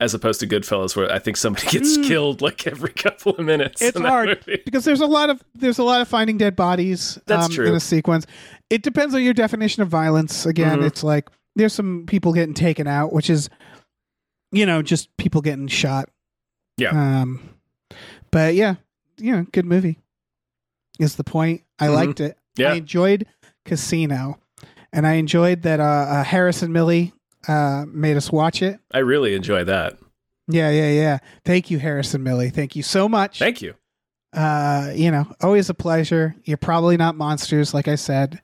[0.00, 3.82] as opposed to Goodfellas where I think somebody gets killed like every couple of minutes.
[3.82, 3.88] Mm.
[3.88, 4.62] It's hard movie.
[4.64, 7.18] because there's a lot of there's a lot of finding dead bodies.
[7.26, 7.66] That's um, true.
[7.66, 8.26] In a sequence,
[8.70, 10.46] it depends on your definition of violence.
[10.46, 10.86] Again, Mhm.
[10.86, 13.48] it's like there's some people getting taken out, which is,
[14.52, 16.08] you know, just people getting shot.
[16.76, 16.90] Yeah.
[16.90, 17.40] Um,
[18.30, 18.74] but yeah,
[19.18, 19.98] you know, good movie.
[20.98, 21.62] Is the point?
[21.78, 21.94] I Mhm.
[21.94, 22.38] liked it.
[22.56, 22.72] Yeah.
[22.72, 23.26] I enjoyed
[23.64, 24.38] Casino,
[24.92, 27.12] and I enjoyed that uh, uh, Harrison Millie
[27.48, 28.80] uh, made us watch it.
[28.92, 29.98] I really enjoy that.
[30.48, 31.18] Yeah, yeah, yeah.
[31.44, 32.50] Thank you, Harrison Millie.
[32.50, 33.38] Thank you so much.
[33.38, 33.74] Thank you.
[34.32, 36.34] uh, you know, always a pleasure.
[36.44, 38.40] You're probably not monsters, like I said.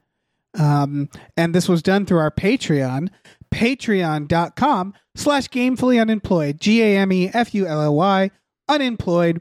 [0.59, 3.09] Um, and this was done through our Patreon,
[3.53, 8.31] patreon.com slash gamefully unemployed, G A M E F U L L Y,
[8.69, 9.41] unemployed.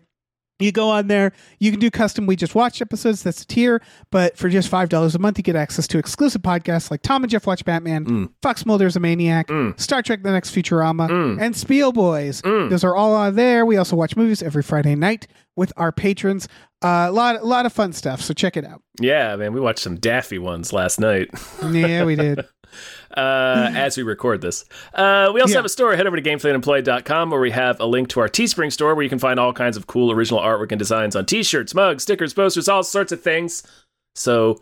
[0.60, 3.82] You go on there, you can do custom We Just Watched episodes, that's a tier,
[4.12, 7.32] but for just $5 a month, you get access to exclusive podcasts like Tom and
[7.32, 8.30] Jeff Watch Batman, Mm.
[8.44, 9.80] Fox Mulder's a Maniac, Mm.
[9.80, 11.42] Star Trek The Next Futurama, Mm.
[11.42, 12.44] and Spiel Boys.
[12.44, 12.70] Mm.
[12.70, 13.66] Those are all on there.
[13.66, 16.48] We also watch movies every Friday night with our patrons.
[16.84, 18.22] Uh, a lot, a lot of fun stuff.
[18.22, 18.82] So check it out.
[19.00, 21.30] Yeah, man, we watched some Daffy ones last night.
[21.72, 22.40] Yeah, we did.
[23.18, 24.66] uh, as we record this.
[24.94, 25.58] Uh, we also Yeah.
[25.60, 25.96] have a store.
[25.96, 29.10] Head over to gamefullyunemployed.com where we have a link to our Teespring store where you
[29.10, 32.68] can find all kinds of cool original artwork and designs on t-shirts, mugs, stickers, posters,
[32.70, 33.64] all sorts of things.
[34.16, 34.62] So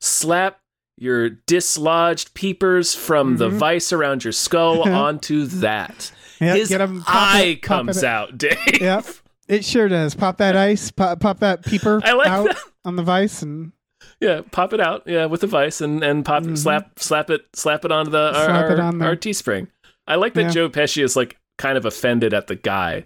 [0.00, 0.58] slap
[0.98, 6.12] your dislodged peepers from the vice around your skull onto that.
[6.40, 8.58] Yeah, His get 'em- pop eye comes out, Dave.
[8.80, 9.06] Yep,
[9.48, 10.14] it sure does.
[10.14, 12.56] Pop that ice, pop, pop that peeper I like out that.
[12.84, 13.72] on the vice, and
[14.20, 15.02] Yeah, pop it out.
[15.06, 18.32] Yeah, with the vice and and pop slap slap it slap it onto the our,
[18.32, 18.44] Mm-hmm.
[18.46, 19.08] Slap it our, on there.
[19.08, 19.68] our Teespring.
[20.06, 20.50] I like that Yeah.
[20.50, 23.04] Joe Pesci is like kind of offended at the guy.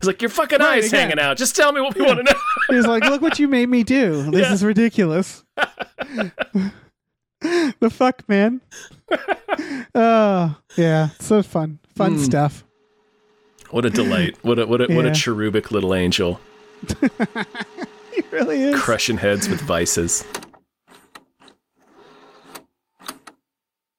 [0.00, 1.08] He's like, "Your fucking Right, eyes again.
[1.08, 1.36] hanging out.
[1.36, 2.38] Just tell me what we want to know."
[2.76, 4.22] he's like, "Look what you made me do.
[4.30, 4.52] This Yeah.
[4.52, 5.42] is ridiculous."
[7.40, 8.60] the fuck, man.
[9.94, 12.18] Oh, yeah, so fun, fun Hmm.
[12.22, 12.64] stuff.
[13.70, 14.36] What a delight!
[14.42, 16.40] What a what a what a cherubic little angel,
[18.14, 18.80] He really is.
[18.80, 20.24] crushing heads with vices.